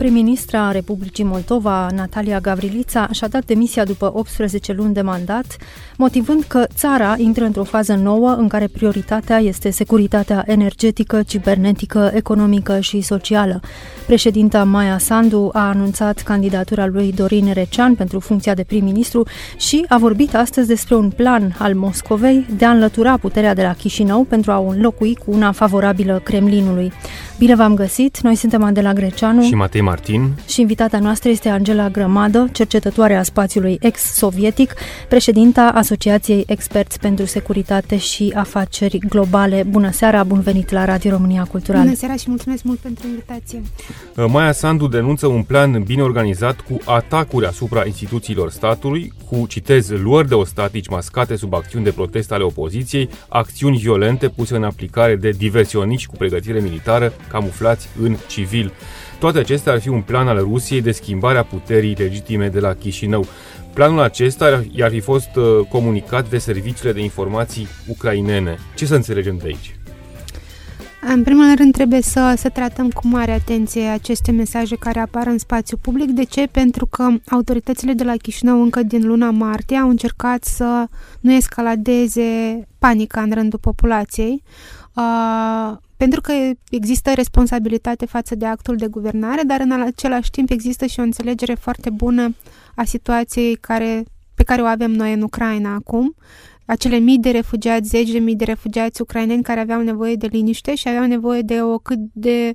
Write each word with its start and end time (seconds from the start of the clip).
Prim-ministra 0.00 0.70
Republicii 0.70 1.24
Moldova, 1.24 1.88
Natalia 1.94 2.40
Gavrilița, 2.40 3.08
și-a 3.12 3.28
dat 3.28 3.44
demisia 3.44 3.84
după 3.84 4.12
18 4.14 4.72
luni 4.72 4.94
de 4.94 5.00
mandat, 5.00 5.56
motivând 5.96 6.42
că 6.42 6.64
țara 6.74 7.14
intră 7.18 7.44
într-o 7.44 7.64
fază 7.64 7.94
nouă 7.94 8.30
în 8.30 8.48
care 8.48 8.66
prioritatea 8.66 9.38
este 9.38 9.70
securitatea 9.70 10.42
energetică, 10.46 11.22
cibernetică, 11.22 12.10
economică 12.14 12.80
și 12.80 13.00
socială. 13.00 13.60
Președinta 14.06 14.64
Maia 14.64 14.98
Sandu 14.98 15.50
a 15.52 15.68
anunțat 15.68 16.20
candidatura 16.20 16.86
lui 16.86 17.12
Dorin 17.12 17.52
Recean 17.52 17.94
pentru 17.94 18.20
funcția 18.20 18.54
de 18.54 18.64
prim-ministru 18.64 19.26
și 19.56 19.84
a 19.88 19.98
vorbit 19.98 20.34
astăzi 20.34 20.68
despre 20.68 20.94
un 20.94 21.10
plan 21.10 21.54
al 21.58 21.74
Moscovei 21.74 22.46
de 22.56 22.64
a 22.64 22.70
înlătura 22.70 23.16
puterea 23.16 23.54
de 23.54 23.62
la 23.62 23.72
Chișinău 23.72 24.24
pentru 24.24 24.50
a 24.50 24.58
o 24.58 24.68
înlocui 24.68 25.14
cu 25.14 25.30
una 25.30 25.52
favorabilă 25.52 26.20
Kremlinului. 26.24 26.92
Bine 27.38 27.54
v-am 27.54 27.74
găsit! 27.74 28.20
Noi 28.20 28.34
suntem 28.34 28.62
Adela 28.62 28.92
Greceanu 28.92 29.42
și 29.42 29.54
Matei 29.54 29.80
Martin 29.90 30.32
și 30.48 30.60
invitata 30.60 30.98
noastră 30.98 31.28
este 31.28 31.48
Angela 31.48 31.88
Grămadă, 31.88 32.48
cercetătoare 32.52 33.14
a 33.14 33.22
spațiului 33.22 33.78
ex-sovietic, 33.80 34.74
președinta 35.08 35.62
Asociației 35.62 36.44
Experți 36.46 36.98
pentru 36.98 37.24
Securitate 37.24 37.96
și 37.96 38.32
Afaceri 38.36 38.98
Globale. 38.98 39.62
Bună 39.68 39.90
seara, 39.90 40.24
bun 40.24 40.40
venit 40.40 40.70
la 40.70 40.84
Radio 40.84 41.10
România 41.10 41.44
Cultural! 41.44 41.82
Bună 41.82 41.94
seara 41.94 42.14
și 42.14 42.24
mulțumesc 42.28 42.62
mult 42.62 42.78
pentru 42.78 43.06
invitație! 43.06 43.62
Uh, 44.16 44.24
Maia 44.28 44.52
Sandu 44.52 44.86
denunță 44.86 45.26
un 45.26 45.42
plan 45.42 45.82
bine 45.82 46.02
organizat 46.02 46.60
cu 46.60 46.78
atacuri 46.84 47.46
asupra 47.46 47.86
instituțiilor 47.86 48.50
statului, 48.50 49.12
cu, 49.30 49.46
citez, 49.46 49.90
luări 49.90 50.28
de 50.28 50.34
ostatici 50.34 50.88
mascate 50.88 51.36
sub 51.36 51.54
acțiuni 51.54 51.84
de 51.84 51.90
protest 51.90 52.32
ale 52.32 52.42
opoziției, 52.42 53.08
acțiuni 53.28 53.78
violente 53.78 54.28
puse 54.28 54.56
în 54.56 54.64
aplicare 54.64 55.16
de 55.16 55.30
diversioniști 55.30 56.08
cu 56.08 56.16
pregătire 56.16 56.60
militară, 56.60 57.12
camuflați 57.30 57.88
în 58.02 58.16
civil. 58.28 58.72
Toate 59.20 59.38
acestea 59.38 59.72
ar 59.72 59.80
fi 59.80 59.88
un 59.88 60.02
plan 60.02 60.28
al 60.28 60.38
Rusiei 60.38 60.82
de 60.82 60.92
schimbare 60.92 61.38
a 61.38 61.44
puterii 61.44 61.94
legitime 61.94 62.48
de 62.48 62.60
la 62.60 62.74
Chișinău. 62.74 63.26
Planul 63.74 64.00
acesta 64.00 64.64
i-ar 64.72 64.90
fi 64.90 65.00
fost 65.00 65.36
uh, 65.36 65.66
comunicat 65.68 66.28
de 66.28 66.38
serviciile 66.38 66.92
de 66.92 67.02
informații 67.02 67.66
ucrainene. 67.88 68.58
Ce 68.76 68.86
să 68.86 68.94
înțelegem 68.94 69.36
de 69.36 69.46
aici? 69.46 69.74
În 71.00 71.22
primul 71.22 71.54
rând 71.56 71.72
trebuie 71.72 72.02
să, 72.02 72.34
să 72.36 72.48
tratăm 72.48 72.90
cu 72.90 73.06
mare 73.06 73.32
atenție 73.32 73.86
aceste 73.86 74.30
mesaje 74.30 74.76
care 74.76 75.00
apar 75.00 75.26
în 75.26 75.38
spațiu 75.38 75.76
public. 75.76 76.10
De 76.10 76.24
ce? 76.24 76.46
Pentru 76.46 76.86
că 76.86 77.08
autoritățile 77.30 77.92
de 77.92 78.04
la 78.04 78.14
Chișinău 78.22 78.62
încă 78.62 78.82
din 78.82 79.06
luna 79.06 79.30
martie 79.30 79.76
au 79.76 79.88
încercat 79.88 80.44
să 80.44 80.86
nu 81.20 81.32
escaladeze 81.32 82.60
panica 82.78 83.20
în 83.20 83.32
rândul 83.32 83.58
populației. 83.58 84.42
Uh, 84.94 85.76
pentru 86.00 86.20
că 86.20 86.32
există 86.70 87.12
responsabilitate 87.14 88.06
față 88.06 88.34
de 88.34 88.46
actul 88.46 88.76
de 88.76 88.86
guvernare, 88.86 89.42
dar 89.42 89.60
în 89.60 89.70
același 89.70 90.30
timp 90.30 90.50
există 90.50 90.86
și 90.86 91.00
o 91.00 91.02
înțelegere 91.02 91.54
foarte 91.54 91.90
bună 91.90 92.34
a 92.74 92.84
situației 92.84 93.54
care, 93.54 94.04
pe 94.34 94.42
care 94.42 94.62
o 94.62 94.64
avem 94.64 94.90
noi 94.90 95.12
în 95.12 95.22
Ucraina 95.22 95.74
acum, 95.74 96.14
acele 96.64 96.96
mii 96.96 97.18
de 97.18 97.30
refugiați, 97.30 97.88
zeci 97.88 98.10
de 98.10 98.18
mii 98.18 98.36
de 98.36 98.44
refugiați 98.44 99.00
ucraineni 99.00 99.42
care 99.42 99.60
aveau 99.60 99.80
nevoie 99.80 100.14
de 100.14 100.26
liniște 100.26 100.74
și 100.74 100.88
aveau 100.88 101.06
nevoie 101.06 101.40
de 101.40 101.62
o 101.62 101.78
cât 101.78 101.98
de 102.12 102.54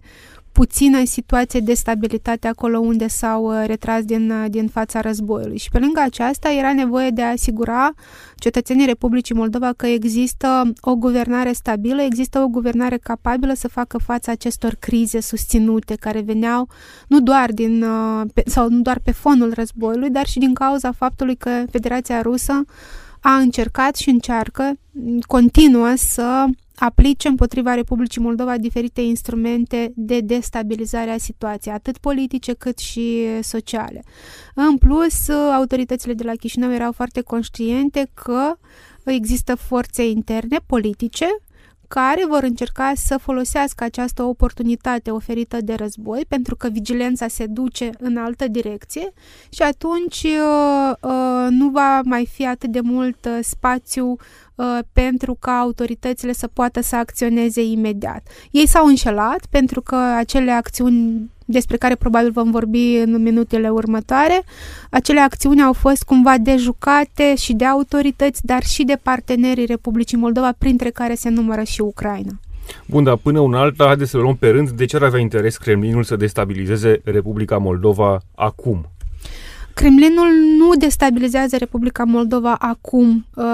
puțină 0.55 1.05
situație 1.05 1.59
de 1.59 1.73
stabilitate 1.73 2.47
acolo 2.47 2.79
unde 2.79 3.07
s-au 3.07 3.43
uh, 3.43 3.63
retras 3.65 4.03
din, 4.03 4.31
uh, 4.31 4.45
din 4.49 4.67
fața 4.67 5.01
războiului. 5.01 5.57
Și 5.57 5.69
pe 5.69 5.79
lângă 5.79 5.99
aceasta 5.99 6.51
era 6.51 6.73
nevoie 6.73 7.09
de 7.09 7.21
a 7.21 7.31
asigura 7.31 7.93
cetățenii 8.35 8.85
Republicii 8.85 9.35
Moldova 9.35 9.73
că 9.73 9.85
există 9.85 10.73
o 10.81 10.95
guvernare 10.95 11.51
stabilă, 11.51 12.01
există 12.01 12.39
o 12.39 12.47
guvernare 12.47 12.97
capabilă 12.97 13.53
să 13.53 13.67
facă 13.67 13.97
față 13.97 14.31
acestor 14.31 14.75
crize 14.79 15.21
susținute 15.21 15.95
care 15.95 16.21
veneau 16.21 16.67
nu 17.07 17.19
doar 17.19 17.51
din 17.51 17.83
uh, 17.83 18.21
sau 18.45 18.69
nu 18.69 18.81
doar 18.81 18.99
pe 19.03 19.11
fonul 19.11 19.53
războiului, 19.53 20.09
dar 20.09 20.25
și 20.25 20.39
din 20.39 20.53
cauza 20.53 20.91
faptului 20.91 21.35
că 21.35 21.63
Federația 21.71 22.21
Rusă 22.21 22.65
a 23.19 23.35
încercat 23.35 23.95
și 23.95 24.09
încearcă, 24.09 24.73
continuă 25.27 25.93
să 25.95 26.45
aplice 26.75 27.27
împotriva 27.27 27.73
Republicii 27.73 28.21
Moldova 28.21 28.57
diferite 28.57 29.01
instrumente 29.01 29.91
de 29.95 30.19
destabilizare 30.19 31.09
a 31.11 31.17
situației, 31.17 31.73
atât 31.73 31.97
politice 31.97 32.53
cât 32.53 32.77
și 32.77 33.25
sociale. 33.41 34.03
În 34.55 34.77
plus, 34.77 35.29
autoritățile 35.29 36.13
de 36.13 36.23
la 36.23 36.33
Chișinău 36.33 36.73
erau 36.73 36.91
foarte 36.91 37.21
conștiente 37.21 38.09
că 38.13 38.57
există 39.03 39.55
forțe 39.55 40.09
interne 40.09 40.57
politice 40.65 41.25
care 41.87 42.25
vor 42.27 42.43
încerca 42.43 42.91
să 42.95 43.17
folosească 43.17 43.83
această 43.83 44.23
oportunitate 44.23 45.11
oferită 45.11 45.57
de 45.61 45.73
război, 45.73 46.25
pentru 46.27 46.55
că 46.55 46.67
vigilența 46.67 47.27
se 47.27 47.45
duce 47.45 47.89
în 47.99 48.17
altă 48.17 48.47
direcție 48.47 49.13
și 49.49 49.61
atunci 49.61 50.23
uh, 50.23 50.91
uh, 51.01 51.47
nu 51.49 51.69
va 51.69 52.01
mai 52.03 52.25
fi 52.25 52.45
atât 52.45 52.69
de 52.69 52.79
mult 52.79 53.25
uh, 53.25 53.39
spațiu 53.41 54.15
pentru 54.93 55.37
ca 55.39 55.51
autoritățile 55.51 56.33
să 56.33 56.47
poată 56.47 56.81
să 56.81 56.95
acționeze 56.95 57.63
imediat. 57.63 58.27
Ei 58.51 58.67
s-au 58.67 58.85
înșelat 58.85 59.45
pentru 59.49 59.81
că 59.81 59.95
acele 59.95 60.51
acțiuni 60.51 61.29
despre 61.45 61.77
care 61.77 61.95
probabil 61.95 62.31
vom 62.31 62.51
vorbi 62.51 62.95
în 62.95 63.21
minutele 63.21 63.69
următoare. 63.69 64.41
Acele 64.89 65.19
acțiuni 65.19 65.61
au 65.61 65.73
fost 65.73 66.03
cumva 66.03 66.37
dejucate 66.37 67.35
și 67.35 67.53
de 67.53 67.65
autorități, 67.65 68.45
dar 68.45 68.63
și 68.63 68.83
de 68.83 68.99
partenerii 69.03 69.65
Republicii 69.65 70.17
Moldova, 70.17 70.53
printre 70.57 70.89
care 70.89 71.15
se 71.15 71.29
numără 71.29 71.63
și 71.63 71.81
Ucraina. 71.81 72.31
Bun, 72.85 73.03
dar 73.03 73.15
până 73.15 73.39
un 73.39 73.53
alta, 73.53 73.85
haideți 73.85 74.09
să 74.09 74.17
luăm 74.17 74.35
pe 74.35 74.49
rând. 74.49 74.69
De 74.69 74.85
ce 74.85 74.95
ar 74.95 75.03
avea 75.03 75.19
interes 75.19 75.57
Kremlinul 75.57 76.03
să 76.03 76.15
destabilizeze 76.15 77.01
Republica 77.03 77.57
Moldova 77.57 78.19
acum? 78.35 78.89
Kremlinul 79.75 80.27
nu 80.57 80.75
destabilizează 80.75 81.57
Republica 81.57 82.03
Moldova 82.03 82.55
acum. 82.59 83.25
Uh, 83.35 83.45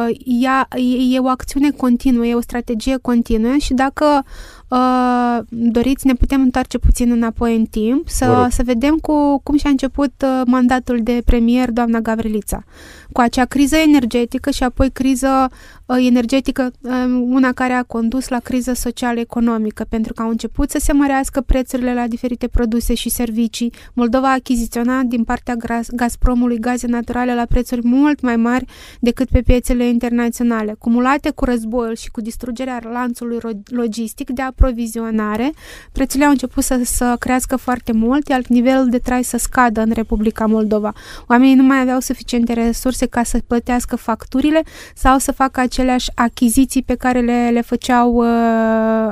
ea, 0.41 0.67
e 1.11 1.19
o 1.19 1.27
acțiune 1.27 1.71
continuă, 1.71 2.25
e 2.25 2.35
o 2.35 2.41
strategie 2.41 2.97
continuă 2.97 3.57
și 3.57 3.73
dacă 3.73 4.25
Uh, 4.71 5.39
doriți, 5.49 6.07
ne 6.07 6.13
putem 6.13 6.41
întoarce 6.41 6.77
puțin 6.77 7.11
înapoi 7.11 7.55
în 7.55 7.65
timp, 7.65 8.09
să, 8.09 8.47
să 8.49 8.61
vedem 8.65 8.97
cu 8.97 9.39
cum 9.43 9.57
și-a 9.57 9.69
început 9.69 10.13
uh, 10.23 10.41
mandatul 10.45 10.99
de 11.03 11.21
premier 11.25 11.71
doamna 11.71 11.99
Gavrilița. 11.99 12.63
Cu 13.11 13.21
acea 13.21 13.45
criză 13.45 13.75
energetică 13.75 14.49
și 14.49 14.63
apoi 14.63 14.89
criză 14.89 15.49
uh, 15.85 16.05
energetică, 16.05 16.71
uh, 16.81 16.91
una 17.29 17.51
care 17.51 17.73
a 17.73 17.83
condus 17.83 18.27
la 18.27 18.39
criză 18.39 18.73
social-economică, 18.73 19.85
pentru 19.89 20.13
că 20.13 20.21
au 20.21 20.29
început 20.29 20.69
să 20.69 20.77
se 20.81 20.93
mărească 20.93 21.41
prețurile 21.41 21.93
la 21.93 22.07
diferite 22.07 22.47
produse 22.47 22.93
și 22.93 23.09
servicii. 23.09 23.73
Moldova 23.93 24.27
a 24.27 24.33
achiziționat 24.33 25.03
din 25.03 25.23
partea 25.23 25.55
Gazpromului 25.95 26.59
gaze 26.59 26.87
naturale 26.87 27.35
la 27.35 27.45
prețuri 27.49 27.87
mult 27.87 28.21
mai 28.21 28.35
mari 28.35 28.65
decât 28.99 29.29
pe 29.29 29.41
piețele 29.41 29.87
internaționale. 29.87 30.75
Cumulate 30.79 31.29
cu 31.29 31.45
războiul 31.45 31.95
și 31.95 32.11
cu 32.11 32.21
distrugerea 32.21 32.79
lanțului 32.83 33.37
logistic 33.65 34.29
de 34.29 34.41
a 34.41 34.51
aprovizionare, 34.61 35.51
prețurile 35.91 36.25
au 36.25 36.31
început 36.31 36.63
să, 36.63 36.79
să 36.83 37.15
crească 37.19 37.55
foarte 37.55 37.91
mult, 37.91 38.27
iar 38.27 38.41
nivelul 38.47 38.89
de 38.89 38.97
trai 38.97 39.23
să 39.23 39.37
scadă 39.37 39.81
în 39.81 39.91
Republica 39.93 40.45
Moldova. 40.45 40.93
Oamenii 41.27 41.55
nu 41.55 41.63
mai 41.63 41.79
aveau 41.79 41.99
suficiente 41.99 42.53
resurse 42.53 43.05
ca 43.05 43.23
să 43.23 43.39
plătească 43.47 43.95
facturile 43.95 44.63
sau 44.95 45.17
să 45.17 45.31
facă 45.31 45.59
aceleași 45.59 46.11
achiziții 46.15 46.83
pe 46.83 46.95
care 46.95 47.19
le, 47.19 47.49
le 47.53 47.61
făceau 47.61 48.13
uh, 48.13 48.25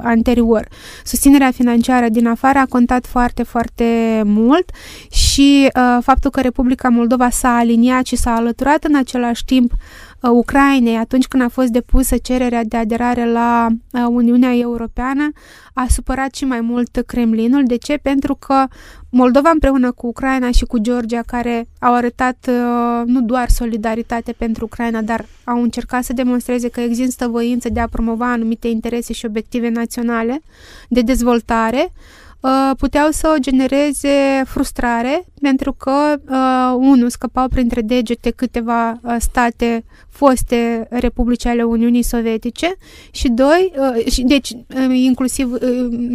anterior. 0.04 0.68
Susținerea 1.04 1.52
financiară 1.52 2.10
din 2.10 2.28
afară 2.28 2.60
a 2.60 2.66
contat 2.70 3.06
foarte, 3.06 3.44
foarte 3.44 4.22
mult 4.26 4.70
și 5.12 5.70
uh, 5.76 5.98
faptul 6.04 6.30
că 6.30 6.42
Republica 6.42 6.90
Moldova 6.90 7.30
s-a 7.30 7.56
aliniat 7.58 8.06
și 8.06 8.16
s-a 8.16 8.32
alăturat 8.32 8.84
în 8.84 8.96
același 8.96 9.46
timp 9.46 9.72
Uh, 9.72 10.09
Ucrainei 10.28 10.98
atunci 10.98 11.28
când 11.28 11.44
a 11.44 11.48
fost 11.48 11.68
depusă 11.68 12.18
cererea 12.18 12.64
de 12.64 12.78
aderare 12.78 13.32
la 13.32 13.68
uh, 13.92 14.06
Uniunea 14.10 14.56
Europeană 14.56 15.32
a 15.74 15.86
supărat 15.90 16.36
și 16.36 16.46
mai 16.46 16.62
mult 16.62 17.04
Kremlinul. 17.06 17.64
De 17.64 17.76
ce? 17.76 17.98
Pentru 17.98 18.36
că 18.36 18.66
Moldova 19.10 19.50
împreună 19.50 19.92
cu 19.92 20.08
Ucraina 20.08 20.52
și 20.52 20.66
cu 20.66 20.78
Georgia, 20.78 21.22
care 21.26 21.68
au 21.80 21.94
arătat 21.94 22.50
uh, 22.50 23.06
nu 23.06 23.22
doar 23.22 23.50
solidaritate 23.50 24.32
pentru 24.32 24.66
Ucraina, 24.66 25.02
dar 25.02 25.26
au 25.44 25.62
încercat 25.62 26.04
să 26.04 26.14
demonstreze 26.14 26.70
că 26.70 26.80
există 26.80 27.28
voință 27.28 27.70
de 27.70 27.80
a 27.80 27.88
promova 27.88 28.32
anumite 28.32 28.68
interese 28.68 29.14
și 29.14 29.26
obiective 29.26 29.70
naționale 29.70 30.42
de 30.90 31.02
dezvoltare, 31.02 31.92
uh, 31.94 32.29
puteau 32.78 33.10
să 33.12 33.36
genereze 33.40 34.44
frustrare 34.46 35.26
pentru 35.42 35.74
că, 35.74 36.16
uh, 36.30 36.88
unu, 36.88 37.10
scăpau 37.10 37.48
printre 37.48 37.82
degete 37.82 38.30
câteva 38.30 38.92
uh, 38.92 39.16
state 39.20 39.84
foste 40.10 40.88
republici 40.90 41.46
ale 41.46 41.64
Uniunii 41.64 42.04
Sovietice 42.04 42.76
și 43.12 43.30
doi, 43.30 43.74
și, 44.10 44.24
deci 44.24 44.52
inclusiv 44.92 45.54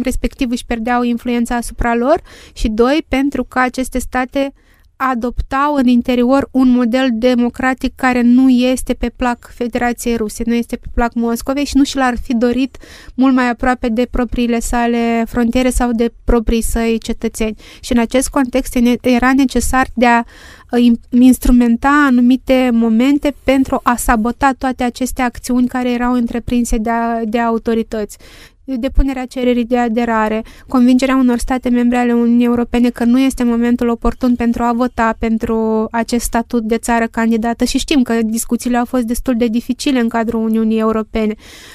respectiv 0.03 0.51
își 0.51 0.65
pierdeau 0.65 1.01
influența 1.01 1.55
asupra 1.55 1.95
lor 1.95 2.21
și 2.53 2.69
doi, 2.69 3.05
pentru 3.07 3.43
că 3.43 3.59
aceste 3.59 3.99
state 3.99 4.53
adoptau 4.97 5.73
în 5.73 5.87
interior 5.87 6.47
un 6.51 6.69
model 6.69 7.09
democratic 7.13 7.95
care 7.95 8.21
nu 8.21 8.49
este 8.49 8.93
pe 8.93 9.11
plac 9.15 9.51
Federației 9.53 10.15
Ruse, 10.15 10.43
nu 10.45 10.53
este 10.53 10.75
pe 10.75 10.87
plac 10.93 11.13
Moscovei 11.13 11.65
și 11.65 11.77
nu 11.77 11.83
și 11.83 11.95
l-ar 11.95 12.17
fi 12.21 12.35
dorit 12.35 12.77
mult 13.15 13.33
mai 13.33 13.49
aproape 13.49 13.87
de 13.87 14.07
propriile 14.11 14.59
sale 14.59 15.23
frontiere 15.27 15.69
sau 15.69 15.91
de 15.91 16.13
proprii 16.23 16.61
săi 16.61 16.97
cetățeni. 16.99 17.55
Și 17.79 17.91
în 17.91 17.97
acest 17.97 18.29
context 18.29 18.77
era 19.01 19.33
necesar 19.33 19.87
de 19.93 20.05
a 20.05 20.23
uh, 20.71 20.91
instrumenta 21.09 22.05
anumite 22.07 22.69
momente 22.73 23.35
pentru 23.43 23.79
a 23.83 23.95
sabota 23.95 24.51
toate 24.57 24.83
aceste 24.83 25.21
acțiuni 25.21 25.67
care 25.67 25.91
erau 25.91 26.13
întreprinse 26.13 26.77
de, 26.77 26.89
a, 26.89 27.25
de 27.25 27.39
autorități 27.39 28.17
depunerea 28.65 29.25
cererii 29.25 29.65
de 29.65 29.77
aderare, 29.77 30.43
convingerea 30.67 31.15
unor 31.15 31.37
state 31.37 31.69
membre 31.69 31.97
ale 31.97 32.13
Uniunii 32.13 32.45
Europene 32.45 32.89
că 32.89 33.03
nu 33.03 33.19
este 33.19 33.43
momentul 33.43 33.89
oportun 33.89 34.35
pentru 34.35 34.63
a 34.63 34.73
vota 34.73 35.15
pentru 35.19 35.87
acest 35.91 36.25
statut 36.25 36.63
de 36.63 36.77
țară 36.77 37.07
candidată 37.07 37.63
și 37.63 37.77
știm 37.77 38.01
că 38.01 38.13
discuțiile 38.23 38.77
au 38.77 38.85
fost 38.85 39.03
destul 39.03 39.37
de 39.37 39.47
dificile 39.47 39.99
în 39.99 40.09
cadrul 40.09 40.43
Uniunii 40.43 40.79
Europene, 40.79 41.33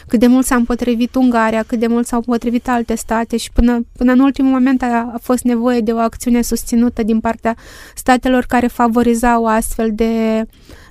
cât 0.09 0.21
de 0.21 0.27
mult 0.27 0.47
s-a 0.47 0.55
împotrivit 0.55 1.15
Ungaria, 1.15 1.63
cât 1.63 1.79
de 1.79 1.87
mult 1.87 2.07
s-au 2.07 2.19
împotrivit 2.19 2.69
alte 2.69 2.95
state 2.95 3.37
și 3.37 3.51
până, 3.53 3.87
până 3.97 4.13
în 4.13 4.21
ultimul 4.21 4.51
moment 4.51 4.83
a, 4.83 5.11
a 5.15 5.19
fost 5.23 5.43
nevoie 5.43 5.81
de 5.81 5.93
o 5.93 5.99
acțiune 5.99 6.43
susținută 6.43 7.03
din 7.03 7.21
partea 7.21 7.57
statelor 7.95 8.45
care 8.49 8.67
favorizau 8.67 9.47
astfel 9.47 9.91
de 9.95 10.45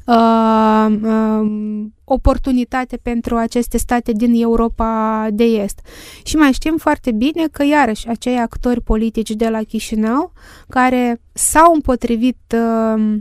uh, 0.09 0.95
uh, 1.03 1.85
oportunitate 2.03 2.97
pentru 2.97 3.35
aceste 3.35 3.77
state 3.77 4.11
din 4.11 4.41
Europa 4.41 5.27
de 5.31 5.43
Est. 5.43 5.79
Și 6.23 6.35
mai 6.35 6.51
știm 6.51 6.77
foarte 6.77 7.11
bine 7.11 7.47
că, 7.51 7.63
iarăși, 7.63 8.07
acei 8.07 8.37
actori 8.37 8.81
politici 8.81 9.29
de 9.31 9.49
la 9.49 9.63
Chișinău, 9.63 10.31
care 10.69 11.21
s-au 11.33 11.73
împotrivit 11.73 12.55
uh, 12.55 13.17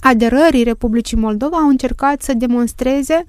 aderării 0.00 0.62
Republicii 0.62 1.16
Moldova, 1.16 1.56
au 1.56 1.68
încercat 1.68 2.22
să 2.22 2.32
demonstreze 2.34 3.24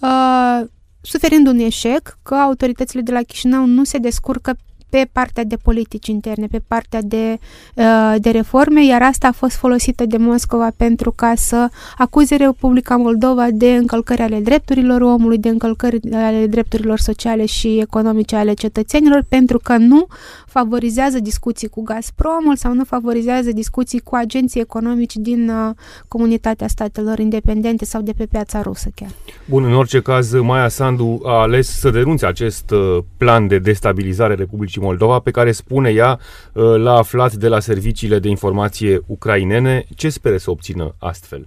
uh, 0.00 0.66
suferind 1.00 1.46
un 1.46 1.58
eșec, 1.58 2.18
că 2.22 2.34
autoritățile 2.34 3.02
de 3.02 3.12
la 3.12 3.22
Chișinău 3.22 3.64
nu 3.66 3.84
se 3.84 3.98
descurcă 3.98 4.56
pe 4.88 5.08
partea 5.12 5.44
de 5.44 5.56
politici 5.62 6.06
interne, 6.06 6.46
pe 6.50 6.60
partea 6.66 7.02
de, 7.02 7.38
uh, 7.74 8.14
de 8.18 8.30
reforme, 8.30 8.84
iar 8.84 9.02
asta 9.02 9.28
a 9.28 9.32
fost 9.32 9.56
folosită 9.56 10.06
de 10.06 10.16
Moscova 10.16 10.70
pentru 10.76 11.10
ca 11.10 11.32
să 11.36 11.68
acuze 11.98 12.36
Republica 12.36 12.96
Moldova 12.96 13.46
de 13.52 13.74
încălcări 13.74 14.22
ale 14.22 14.40
drepturilor 14.40 15.00
omului, 15.00 15.38
de 15.38 15.48
încălcări 15.48 16.00
ale 16.12 16.46
drepturilor 16.46 16.98
sociale 16.98 17.46
și 17.46 17.78
economice 17.78 18.36
ale 18.36 18.52
cetățenilor, 18.54 19.24
pentru 19.28 19.58
că 19.58 19.76
nu 19.76 20.06
favorizează 20.46 21.18
discuții 21.20 21.68
cu 21.68 21.82
Gazpromul 21.82 22.56
sau 22.56 22.74
nu 22.74 22.84
favorizează 22.84 23.52
discuții 23.52 23.98
cu 23.98 24.14
agenții 24.14 24.60
economici 24.60 25.16
din 25.16 25.48
uh, 25.48 25.74
comunitatea 26.08 26.68
statelor 26.68 27.18
independente 27.18 27.84
sau 27.84 28.02
de 28.02 28.12
pe 28.16 28.26
piața 28.26 28.62
rusă 28.62 28.88
chiar. 28.94 29.10
Bun, 29.48 29.64
în 29.64 29.74
orice 29.74 30.00
caz, 30.00 30.32
Maia 30.32 30.68
Sandu 30.68 31.20
a 31.24 31.40
ales 31.40 31.78
să 31.78 31.90
denunțe 31.90 32.26
acest 32.26 32.70
uh, 32.70 32.98
plan 33.16 33.46
de 33.46 33.58
destabilizare 33.58 34.34
Republicii 34.34 34.75
Moldova, 34.80 35.18
pe 35.18 35.30
care 35.30 35.52
spune 35.52 35.90
ea 35.90 36.18
uh, 36.52 36.62
l-a 36.76 36.96
aflat 36.96 37.34
de 37.34 37.48
la 37.48 37.60
serviciile 37.60 38.18
de 38.18 38.28
informație 38.28 39.00
ucrainene. 39.06 39.84
Ce 39.94 40.08
spere 40.08 40.38
să 40.38 40.50
obțină 40.50 40.94
astfel? 40.98 41.46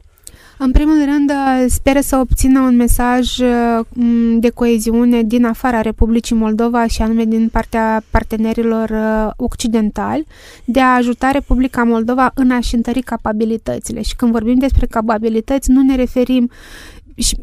În 0.58 0.72
primul 0.72 1.06
rând, 1.06 1.30
uh, 1.30 1.66
speră 1.68 2.00
să 2.00 2.18
obțină 2.18 2.60
un 2.60 2.76
mesaj 2.76 3.38
uh, 3.38 3.86
de 4.40 4.50
coeziune 4.50 5.24
din 5.24 5.46
afara 5.46 5.82
Republicii 5.82 6.36
Moldova 6.36 6.88
și 6.88 7.02
anume 7.02 7.26
din 7.26 7.50
partea 7.52 8.04
partenerilor 8.10 8.92
occidentali 9.38 10.26
de 10.66 10.82
a 10.82 10.96
ajuta 10.96 11.32
Republica 11.32 11.84
Moldova 11.84 12.32
în 12.34 12.52
a-și 12.52 12.76
întări 12.76 13.02
capabilitățile. 13.02 14.02
Și 14.02 14.16
când 14.16 14.32
vorbim 14.32 14.58
despre 14.58 14.86
capabilități, 14.86 15.72
nu 15.72 15.82
ne 15.82 15.96
referim 15.96 16.50
și 17.20 17.36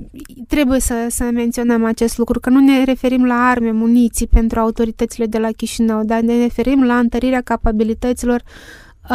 trebuie 0.48 0.80
să, 0.80 1.06
să 1.08 1.24
menționăm 1.32 1.84
acest 1.84 2.18
lucru, 2.18 2.40
că 2.40 2.50
nu 2.50 2.60
ne 2.60 2.84
referim 2.84 3.24
la 3.24 3.34
arme, 3.34 3.70
muniții 3.70 4.26
pentru 4.26 4.60
autoritățile 4.60 5.26
de 5.26 5.38
la 5.38 5.48
Chișinău, 5.56 6.04
dar 6.04 6.20
ne 6.20 6.36
referim 6.42 6.84
la 6.84 6.98
întărirea 6.98 7.40
capabilităților 7.40 8.42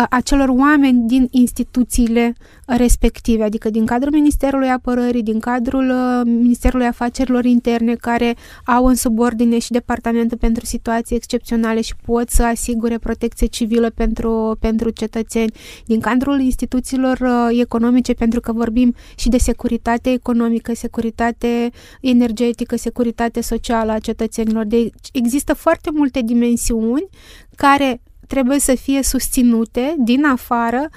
acelor 0.09 0.49
oameni 0.49 1.07
din 1.07 1.27
instituțiile 1.31 2.33
respective, 2.65 3.43
adică 3.43 3.69
din 3.69 3.85
cadrul 3.85 4.11
Ministerului 4.11 4.69
Apărării, 4.69 5.23
din 5.23 5.39
cadrul 5.39 5.89
uh, 5.89 6.21
Ministerului 6.25 6.85
Afacerilor 6.85 7.45
Interne, 7.45 7.95
care 7.95 8.35
au 8.65 8.85
în 8.85 8.95
subordine 8.95 9.59
și 9.59 9.71
Departamentul 9.71 10.38
pentru 10.38 10.65
Situații 10.65 11.15
Excepționale 11.15 11.81
și 11.81 11.95
pot 12.05 12.29
să 12.29 12.43
asigure 12.43 12.97
protecție 12.97 13.47
civilă 13.47 13.89
pentru, 13.89 14.57
pentru 14.59 14.89
cetățeni, 14.89 15.51
din 15.85 15.99
cadrul 15.99 16.39
instituțiilor 16.39 17.17
uh, 17.19 17.59
economice, 17.59 18.13
pentru 18.13 18.39
că 18.39 18.51
vorbim 18.51 18.95
și 19.15 19.29
de 19.29 19.38
securitate 19.38 20.11
economică, 20.11 20.73
securitate 20.73 21.69
energetică, 22.01 22.75
securitate 22.75 23.41
socială 23.41 23.91
a 23.91 23.99
cetățenilor. 23.99 24.65
Deci 24.65 24.91
există 25.13 25.53
foarte 25.53 25.89
multe 25.93 26.21
dimensiuni 26.21 27.07
care 27.55 28.01
trebuie 28.31 28.60
să 28.60 28.75
fie 28.81 29.04
susținute 29.04 29.95
din 29.98 30.25
afară 30.25 30.89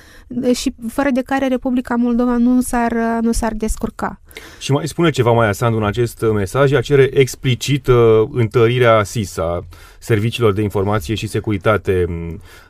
și 0.54 0.74
fără 0.88 1.08
de 1.10 1.22
care 1.22 1.48
Republica 1.48 1.94
Moldova 1.94 2.36
nu 2.36 2.60
s-ar, 2.60 2.92
nu 3.20 3.32
s-ar 3.32 3.52
descurca. 3.54 4.20
Și 4.58 4.72
mai 4.72 4.88
spune 4.88 5.10
ceva 5.10 5.32
mai 5.32 5.54
Sandu 5.54 5.76
în 5.76 5.84
acest 5.84 6.24
mesaj, 6.34 6.72
ea 6.72 6.80
cere 6.80 7.10
explicit 7.12 7.86
uh, 7.86 8.28
întărirea 8.32 9.02
SISA, 9.02 9.66
Serviciilor 9.98 10.52
de 10.52 10.62
Informație 10.62 11.14
și 11.14 11.26
Securitate. 11.26 12.06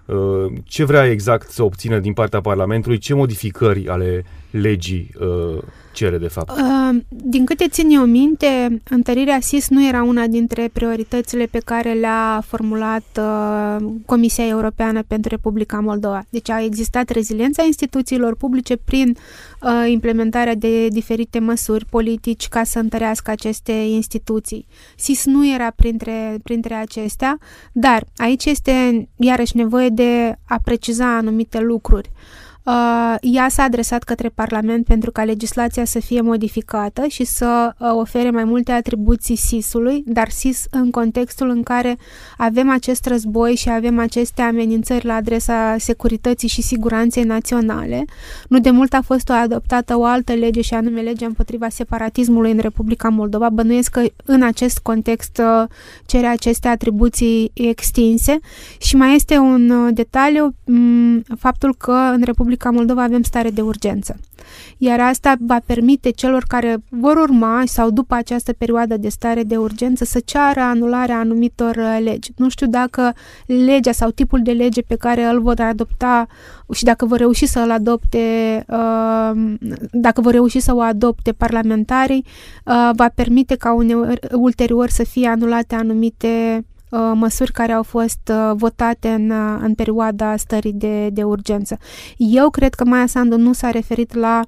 Uh, 0.05 0.52
ce 0.64 0.84
vrea 0.84 1.05
exact 1.05 1.50
să 1.50 1.62
obțină 1.62 1.99
din 1.99 2.12
partea 2.12 2.40
Parlamentului? 2.40 2.99
Ce 2.99 3.14
modificări 3.14 3.88
ale 3.88 4.25
legii 4.50 5.10
uh, 5.20 5.62
cere, 5.94 6.19
de 6.19 6.29
fapt? 6.29 6.50
Uh, 6.50 7.00
din 7.08 7.44
câte 7.44 7.69
țin 7.69 7.91
eu 7.91 8.05
minte, 8.05 8.81
întărirea 8.91 9.41
SIS 9.41 9.69
nu 9.69 9.87
era 9.87 10.02
una 10.02 10.26
dintre 10.26 10.70
prioritățile 10.73 11.44
pe 11.44 11.58
care 11.58 11.93
le-a 11.93 12.43
formulat 12.46 13.05
uh, 13.19 13.87
Comisia 14.06 14.46
Europeană 14.46 15.02
pentru 15.02 15.29
Republica 15.31 15.81
Moldova. 15.81 16.25
Deci 16.31 16.50
a 16.50 16.62
existat 16.62 17.08
reziliența 17.08 17.62
instituțiilor 17.62 18.37
publice 18.37 18.76
prin 18.76 19.17
uh, 19.62 19.91
implementarea 19.91 20.55
de 20.55 20.88
diferite 20.88 21.38
măsuri 21.38 21.85
politici 21.85 22.49
ca 22.49 22.64
să 22.64 22.79
întărească 22.79 23.31
aceste 23.31 23.73
instituții. 23.73 24.67
SIS 24.96 25.24
nu 25.24 25.53
era 25.55 25.70
printre, 25.77 26.39
printre 26.43 26.74
acestea, 26.74 27.39
dar 27.72 28.05
aici 28.17 28.44
este 28.44 29.08
iarăși 29.17 29.56
nevoie 29.56 29.89
de 29.89 30.36
a 30.44 30.58
preciza 30.65 31.17
anumite 31.17 31.60
lucruri. 31.60 32.10
Uh, 32.13 32.44
Uh, 32.44 32.44
ea 33.20 33.48
s-a 33.48 33.62
adresat 33.62 34.02
către 34.02 34.28
Parlament 34.28 34.86
pentru 34.86 35.10
ca 35.10 35.24
legislația 35.24 35.84
să 35.84 36.00
fie 36.00 36.20
modificată 36.20 37.06
și 37.06 37.24
să 37.24 37.72
uh, 37.78 37.88
ofere 37.92 38.30
mai 38.30 38.44
multe 38.44 38.72
atribuții 38.72 39.36
SIS-ului, 39.36 40.02
dar 40.06 40.30
SIS 40.30 40.64
în 40.70 40.90
contextul 40.90 41.48
în 41.48 41.62
care 41.62 41.96
avem 42.36 42.70
acest 42.70 43.06
război 43.06 43.54
și 43.54 43.70
avem 43.70 43.98
aceste 43.98 44.42
amenințări 44.42 45.06
la 45.06 45.14
adresa 45.14 45.76
securității 45.78 46.48
și 46.48 46.62
siguranței 46.62 47.22
naționale. 47.22 48.04
Nu 48.48 48.58
de 48.58 48.70
mult 48.70 48.92
a 48.92 49.00
fost 49.02 49.30
adoptată 49.30 49.98
o 49.98 50.04
altă 50.04 50.32
lege 50.32 50.60
și 50.60 50.74
anume 50.74 51.00
legea 51.00 51.26
împotriva 51.26 51.68
separatismului 51.68 52.50
în 52.50 52.58
Republica 52.58 53.08
Moldova. 53.08 53.48
Bănuiesc 53.48 53.90
că 53.90 54.02
în 54.24 54.42
acest 54.42 54.78
context 54.78 55.38
uh, 55.38 55.68
cere 56.06 56.26
aceste 56.26 56.68
atribuții 56.68 57.50
extinse 57.54 58.38
și 58.78 58.96
mai 58.96 59.14
este 59.14 59.38
un 59.38 59.90
detaliu, 59.94 60.54
mm, 60.64 61.22
faptul 61.38 61.74
că 61.78 61.92
în 61.92 62.22
Republica 62.24 62.52
Republica 62.55 62.70
Moldova 62.70 63.03
avem 63.03 63.23
stare 63.23 63.51
de 63.51 63.61
urgență. 63.61 64.17
Iar 64.79 65.01
asta 65.01 65.34
va 65.41 65.58
permite 65.67 66.11
celor 66.11 66.44
care 66.49 66.77
vor 66.89 67.17
urma 67.17 67.63
sau 67.65 67.91
după 67.91 68.15
această 68.15 68.53
perioadă 68.53 68.96
de 68.96 69.08
stare 69.08 69.43
de 69.43 69.56
urgență 69.56 70.05
să 70.05 70.20
ceară 70.25 70.61
anularea 70.61 71.19
anumitor 71.19 71.77
uh, 71.77 71.99
legi. 72.03 72.32
Nu 72.37 72.49
știu 72.49 72.67
dacă 72.67 73.13
legea 73.46 73.93
sau 73.93 74.11
tipul 74.11 74.43
de 74.43 74.53
lege 74.53 74.82
pe 74.82 74.96
care 74.96 75.25
îl 75.25 75.41
vor 75.41 75.61
adopta 75.61 76.27
și 76.73 76.84
dacă 76.84 77.06
vor 77.06 77.19
reuși 77.19 77.46
să 77.46 77.58
îl 77.58 77.70
adopte, 77.70 78.19
uh, 78.69 79.55
dacă 79.93 80.20
vor 80.20 80.32
reuși 80.32 80.61
să 80.61 80.75
o 80.75 80.81
adopte 80.81 81.32
parlamentarii, 81.32 82.25
uh, 82.65 82.91
va 82.93 83.08
permite 83.15 83.56
ca 83.56 83.77
ulterior 84.32 84.89
să 84.89 85.05
fie 85.05 85.29
anulate 85.29 85.75
anumite 85.75 86.65
Uh, 86.65 86.73
măsuri 87.15 87.53
care 87.53 87.72
au 87.72 87.82
fost 87.82 88.31
uh, 88.31 88.53
votate 88.56 89.08
în, 89.08 89.31
uh, 89.31 89.58
în 89.60 89.74
perioada 89.74 90.36
stării 90.36 90.72
de, 90.72 91.08
de 91.08 91.22
urgență. 91.22 91.79
Eu 92.17 92.51
cred 92.51 92.74
că 92.74 92.84
Maia 92.84 93.06
Sandu 93.06 93.36
nu 93.36 93.53
s-a 93.53 93.70
referit 93.70 94.15
la 94.15 94.44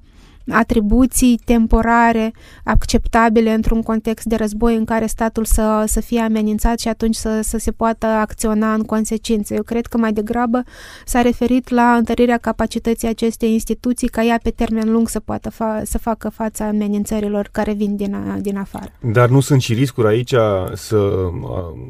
atribuții 0.49 1.39
temporare 1.45 2.33
acceptabile 2.63 3.53
într-un 3.53 3.81
context 3.81 4.25
de 4.25 4.35
război 4.35 4.75
în 4.75 4.85
care 4.85 5.05
statul 5.05 5.45
să, 5.45 5.83
să 5.87 6.01
fie 6.01 6.19
amenințat 6.19 6.79
și 6.79 6.87
atunci 6.87 7.15
să, 7.15 7.39
să 7.43 7.57
se 7.57 7.71
poată 7.71 8.05
acționa 8.05 8.73
în 8.73 8.83
consecință. 8.83 9.53
Eu 9.53 9.63
cred 9.63 9.85
că 9.85 9.97
mai 9.97 10.13
degrabă 10.13 10.63
s-a 11.05 11.21
referit 11.21 11.69
la 11.69 11.95
întărirea 11.95 12.37
capacității 12.37 13.07
acestei 13.07 13.51
instituții 13.51 14.07
ca 14.07 14.23
ea 14.23 14.39
pe 14.43 14.49
termen 14.49 14.91
lung 14.91 15.09
să 15.09 15.19
poată 15.19 15.49
fa- 15.51 15.83
să 15.83 15.97
facă 15.97 16.29
fața 16.29 16.65
amenințărilor 16.65 17.49
care 17.51 17.73
vin 17.73 17.95
din, 17.95 18.15
din 18.41 18.57
afară. 18.57 18.91
Dar 19.11 19.29
nu 19.29 19.39
sunt 19.39 19.61
și 19.61 19.73
riscuri 19.73 20.07
aici 20.07 20.33
să 20.73 21.29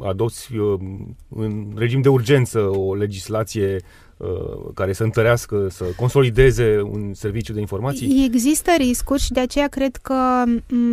adopți 0.08 0.48
în 1.28 1.66
regim 1.76 2.00
de 2.00 2.08
urgență 2.08 2.58
o 2.58 2.94
legislație 2.94 3.76
Uh, 3.76 4.07
care 4.74 4.92
să 4.92 5.02
întărească, 5.02 5.66
să 5.70 5.84
consolideze 5.96 6.80
un 6.80 7.14
serviciu 7.14 7.52
de 7.52 7.60
informații? 7.60 8.24
Există 8.24 8.70
riscuri 8.76 9.20
și 9.20 9.32
de 9.32 9.40
aceea 9.40 9.68
cred 9.68 9.96
că 9.96 10.44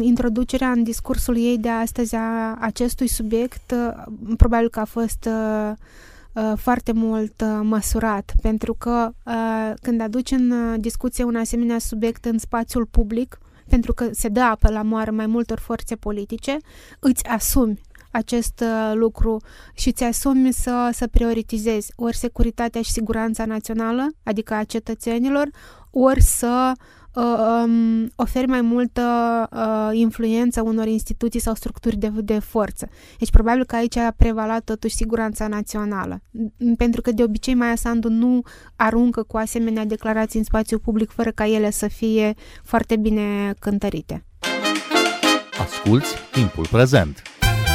introducerea 0.02 0.72
în 0.72 0.84
discursul 0.84 1.38
ei 1.38 1.58
de 1.58 1.70
astăzi 1.70 2.16
a 2.16 2.56
acestui 2.60 3.08
subiect 3.08 3.72
uh, 3.72 4.04
probabil 4.38 4.70
că 4.70 4.80
a 4.80 4.86
fost 4.86 5.28
uh, 5.28 5.74
foarte 6.56 6.92
mult 6.92 7.44
măsurat, 7.62 8.32
pentru 8.42 8.74
că 8.74 9.10
când 9.82 10.02
aduci 10.02 10.32
în 10.32 10.76
discuție 10.82 11.24
un 11.24 11.36
asemenea 11.36 11.80
subiect 11.80 12.26
în 12.26 12.38
spațiul 12.38 12.86
public, 12.86 13.38
pentru 13.70 13.94
că 13.94 14.08
se 14.12 14.28
dă 14.28 14.40
apă 14.40 14.70
la 14.70 14.82
moară 14.82 15.12
mai 15.12 15.26
multor 15.26 15.60
forțe 15.60 15.96
politice, 15.96 16.58
îți 17.00 17.26
asumi 17.28 17.82
acest 18.16 18.60
uh, 18.60 18.92
lucru 18.94 19.42
și 19.74 19.92
ți 19.92 20.04
asumi 20.04 20.54
să, 20.54 20.90
să 20.94 21.08
prioritizezi 21.08 21.92
ori 21.96 22.16
securitatea 22.16 22.82
și 22.82 22.92
siguranța 22.92 23.46
națională, 23.46 24.08
adică 24.24 24.54
a 24.54 24.64
cetățenilor, 24.64 25.50
ori 25.92 26.22
să 26.22 26.72
uh, 27.14 27.24
um, 27.64 28.12
oferi 28.16 28.48
mai 28.48 28.62
multă 28.62 29.02
uh, 29.52 29.98
influență 29.98 30.62
unor 30.62 30.88
instituții 30.88 31.40
sau 31.40 31.54
structuri 31.54 31.98
de, 31.98 32.12
de 32.16 32.40
forță. 32.40 32.90
Deci 33.20 33.32
probabil 33.32 33.66
că 33.66 33.76
aici 33.76 33.96
a 33.98 34.14
prevalat 34.18 34.64
totuși 34.64 34.96
siguranța 34.96 35.48
națională. 35.48 36.22
Pentru 36.78 37.02
că 37.02 37.12
de 37.12 37.24
obicei 37.24 37.54
Maia 37.54 37.76
Sandu 37.76 38.10
nu 38.10 38.42
aruncă 38.76 39.24
cu 39.24 39.38
asemenea 39.38 39.86
declarații 39.86 40.40
în 40.40 40.46
spațiu 40.46 40.80
public 40.80 41.10
fără 41.10 41.32
ca 41.32 41.48
ele 41.48 41.70
să 41.70 41.88
fie 41.88 42.34
foarte 42.64 42.96
bine 42.98 43.54
cântărite. 43.60 44.26
Asculți 45.60 46.16
timpul 46.32 46.68
prezent! 46.72 47.35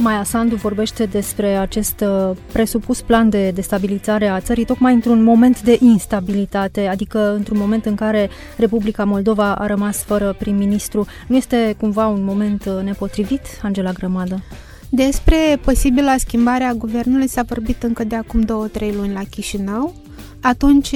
Maia 0.00 0.22
Sandu 0.22 0.56
vorbește 0.56 1.04
despre 1.04 1.56
acest 1.56 2.00
uh, 2.00 2.36
presupus 2.52 3.00
plan 3.00 3.28
de 3.28 3.50
destabilizare 3.50 4.26
a 4.26 4.40
țării 4.40 4.64
tocmai 4.64 4.94
într-un 4.94 5.22
moment 5.22 5.62
de 5.62 5.78
instabilitate, 5.80 6.86
adică 6.86 7.34
într-un 7.34 7.58
moment 7.58 7.84
în 7.84 7.94
care 7.94 8.30
Republica 8.56 9.04
Moldova 9.04 9.54
a 9.54 9.66
rămas 9.66 10.02
fără 10.02 10.36
prim-ministru. 10.38 11.06
Nu 11.26 11.36
este 11.36 11.74
cumva 11.78 12.06
un 12.06 12.24
moment 12.24 12.64
uh, 12.64 12.82
nepotrivit, 12.82 13.40
Angela 13.62 13.92
Grămadă? 13.92 14.42
Despre 14.88 15.58
posibila 15.64 16.16
schimbare 16.16 16.64
a 16.64 16.72
guvernului 16.72 17.28
s-a 17.28 17.42
vorbit 17.42 17.82
încă 17.82 18.04
de 18.04 18.14
acum 18.14 18.40
două-trei 18.40 18.92
luni 18.92 19.12
la 19.12 19.22
Chișinău. 19.30 19.94
Atunci 20.40 20.94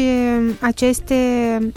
aceste 0.61 1.15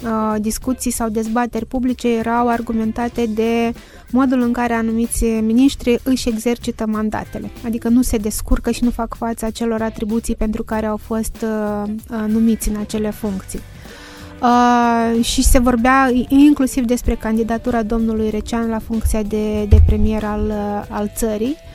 uh, 0.03 0.35
discuții 0.41 0.91
sau 0.91 1.09
dezbateri 1.09 1.65
publice 1.65 2.17
erau 2.17 2.47
argumentate 2.47 3.25
de 3.25 3.73
modul 4.11 4.41
în 4.41 4.51
care 4.51 4.73
anumiți 4.73 5.25
miniștri 5.25 5.99
își 6.03 6.29
exercită 6.29 6.85
mandatele, 6.87 7.49
adică 7.65 7.89
nu 7.89 8.01
se 8.01 8.17
descurcă 8.17 8.71
și 8.71 8.83
nu 8.83 8.89
fac 8.89 9.15
față 9.15 9.45
acelor 9.45 9.81
atribuții 9.81 10.35
pentru 10.35 10.63
care 10.63 10.85
au 10.85 10.97
fost 10.97 11.45
uh, 11.45 11.89
numiți 12.27 12.69
în 12.69 12.75
acele 12.79 13.09
funcții. 13.09 13.59
Uh, 14.41 15.23
și 15.23 15.43
se 15.43 15.59
vorbea 15.59 16.11
inclusiv 16.27 16.85
despre 16.85 17.15
candidatura 17.15 17.83
domnului 17.83 18.29
Recean 18.29 18.69
la 18.69 18.79
funcția 18.79 19.21
de, 19.21 19.65
de 19.65 19.77
premier 19.85 20.23
al, 20.23 20.53
al 20.89 21.11
țării. 21.15 21.55
Uh, 21.57 21.74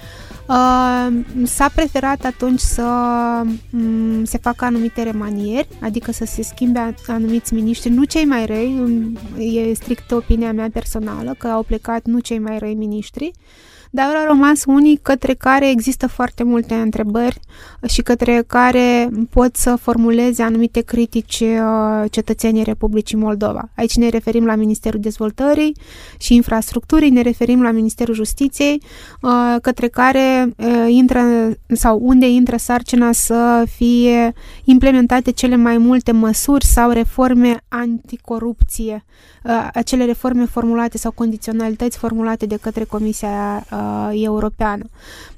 s-a 1.44 1.70
preferat 1.74 2.24
atunci 2.24 2.60
să 2.60 2.82
um, 3.72 4.24
se 4.24 4.38
facă 4.38 4.64
anumite 4.64 5.02
remanieri, 5.02 5.68
adică 5.80 6.12
să 6.12 6.24
se 6.24 6.42
schimbe 6.42 6.94
anumiți 7.06 7.54
miniștri, 7.54 7.90
nu 7.90 8.04
cei 8.04 8.24
mai 8.24 8.46
răi, 8.46 9.12
e 9.38 9.74
strict 9.74 10.10
opinia 10.10 10.52
mea 10.52 10.68
personală, 10.72 11.34
că 11.38 11.46
au 11.46 11.62
plecat 11.62 12.04
nu 12.04 12.18
cei 12.18 12.38
mai 12.38 12.58
răi 12.58 12.74
miniștri, 12.74 13.32
dar 13.90 14.14
au 14.16 14.26
rămas 14.26 14.64
unii 14.64 14.96
către 14.96 15.34
care 15.34 15.70
există 15.70 16.06
foarte 16.06 16.42
multe 16.42 16.74
întrebări 16.74 17.40
și 17.88 18.02
către 18.02 18.44
care 18.46 19.10
pot 19.30 19.56
să 19.56 19.76
formuleze 19.76 20.42
anumite 20.42 20.80
critici 20.80 21.40
uh, 21.40 22.10
cetățenii 22.10 22.62
Republicii 22.62 23.16
Moldova. 23.16 23.70
Aici 23.76 23.96
ne 23.96 24.08
referim 24.08 24.44
la 24.44 24.54
Ministerul 24.54 25.00
Dezvoltării 25.00 25.76
și 26.18 26.34
Infrastructurii, 26.34 27.10
ne 27.10 27.20
referim 27.20 27.62
la 27.62 27.70
Ministerul 27.70 28.14
Justiției, 28.14 28.82
uh, 29.22 29.56
către 29.62 29.88
care 29.88 30.54
uh, 30.56 30.86
intră 30.88 31.22
sau 31.66 31.98
unde 32.02 32.28
intră 32.28 32.56
sarcina 32.56 33.12
să 33.12 33.64
fie 33.76 34.32
implementate 34.64 35.30
cele 35.30 35.56
mai 35.56 35.78
multe 35.78 36.12
măsuri 36.12 36.64
sau 36.64 36.90
reforme 36.90 37.56
anticorupție, 37.68 39.04
acele 39.72 40.04
reforme 40.04 40.44
formulate 40.44 40.98
sau 40.98 41.10
condiționalități 41.10 41.98
formulate 41.98 42.46
de 42.46 42.58
către 42.60 42.84
Comisia 42.84 43.64
uh, 43.80 44.22
europeană. 44.22 44.84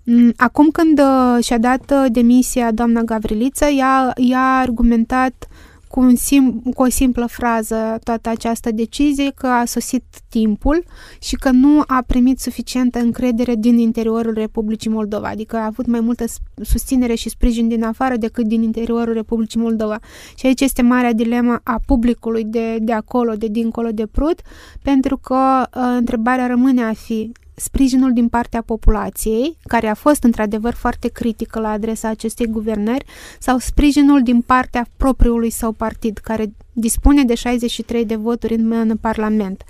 Mm, 0.04 0.32
acum 0.37 0.68
când 0.68 0.99
uh, 0.99 1.44
și-a 1.44 1.58
dat 1.58 1.90
uh, 1.90 2.04
demisia 2.12 2.70
doamna 2.70 3.02
Gavriliță, 3.02 3.64
ea, 3.64 4.12
ea 4.16 4.40
a 4.40 4.61
argumentat 4.61 5.49
cu, 5.92 6.00
un 6.00 6.14
sim, 6.14 6.62
cu 6.75 6.82
o 6.82 6.88
simplă 6.88 7.26
frază 7.26 7.99
toată 8.02 8.28
această 8.28 8.70
decizie 8.70 9.32
că 9.34 9.46
a 9.46 9.64
sosit 9.64 10.04
timpul 10.28 10.84
și 11.20 11.34
că 11.34 11.50
nu 11.50 11.82
a 11.87 12.04
primit 12.06 12.38
suficientă 12.38 12.99
încredere 12.99 13.54
din 13.54 13.78
interiorul 13.78 14.32
Republicii 14.34 14.90
Moldova, 14.90 15.28
adică 15.28 15.56
a 15.56 15.64
avut 15.64 15.87
mai 15.87 16.00
multă 16.00 16.25
susținere 16.62 17.14
și 17.14 17.28
sprijin 17.28 17.68
din 17.68 17.84
afară 17.84 18.16
decât 18.16 18.46
din 18.46 18.62
interiorul 18.62 19.14
Republicii 19.14 19.61
Moldova. 19.61 19.99
Și 20.37 20.46
aici 20.46 20.61
este 20.61 20.82
marea 20.82 21.12
dilemă 21.12 21.61
a 21.62 21.80
publicului 21.87 22.44
de, 22.44 22.76
de 22.80 22.92
acolo, 22.92 23.32
de 23.32 23.46
dincolo 23.46 23.88
de 23.88 24.06
Prut, 24.06 24.40
pentru 24.82 25.16
că 25.16 25.62
uh, 25.75 25.82
întrebarea 25.96 26.46
rămâne 26.46 26.82
a 26.82 26.92
fi 26.92 27.32
sprijinul 27.54 28.12
din 28.12 28.28
partea 28.28 28.62
populației, 28.62 29.56
care 29.62 29.87
a 29.88 29.94
fost 29.94 30.23
într-adevăr 30.23 30.75
foarte 30.75 31.09
critică 31.09 31.61
la 31.61 31.71
adresa 31.71 32.09
acestei 32.09 32.47
guvernări, 32.47 33.04
sau 33.38 33.59
sprijinul 33.59 34.23
din 34.23 34.40
partea 34.40 34.87
propriului 34.97 35.50
său 35.50 35.73
partid, 35.73 36.18
care 36.18 36.52
dispune 36.73 37.25
de 37.25 37.35
63 37.35 38.04
de 38.04 38.14
voturi 38.14 38.54
în, 38.54 38.73
în 38.73 38.97
Parlament. 39.00 39.64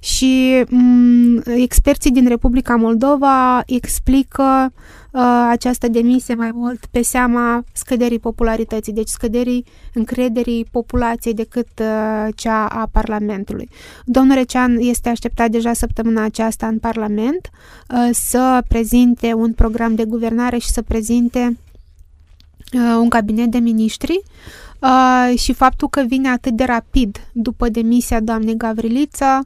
Și 0.00 0.62
m- 0.64 0.68
mm, 0.68 1.42
experții 1.44 2.10
din 2.10 2.28
Republica 2.28 2.76
Moldova 2.76 3.62
explică 3.66 4.72
uh, 4.72 5.05
această 5.48 5.88
demisie 5.88 6.34
mai 6.34 6.50
mult 6.52 6.86
pe 6.90 7.02
seama 7.02 7.64
scăderii 7.72 8.18
popularității, 8.18 8.92
deci 8.92 9.08
scăderii 9.08 9.64
încrederii 9.94 10.66
populației 10.70 11.34
decât 11.34 11.68
uh, 11.80 12.28
cea 12.34 12.66
a 12.66 12.88
Parlamentului. 12.92 13.68
Domnul 14.04 14.34
Recean 14.34 14.76
este 14.80 15.08
așteptat 15.08 15.50
deja 15.50 15.72
săptămâna 15.72 16.22
aceasta 16.22 16.66
în 16.66 16.78
Parlament 16.78 17.50
uh, 17.90 18.08
să 18.12 18.62
prezinte 18.68 19.32
un 19.32 19.52
program 19.52 19.94
de 19.94 20.04
guvernare 20.04 20.58
și 20.58 20.68
să 20.68 20.82
prezinte 20.82 21.58
uh, 22.72 22.96
un 22.98 23.08
cabinet 23.08 23.46
de 23.46 23.58
miniștri 23.58 24.20
uh, 24.80 25.38
și 25.38 25.52
faptul 25.52 25.88
că 25.88 26.00
vine 26.00 26.28
atât 26.28 26.52
de 26.52 26.64
rapid 26.64 27.28
după 27.32 27.68
demisia 27.68 28.20
doamnei 28.20 28.56
Gavrilița 28.56 29.40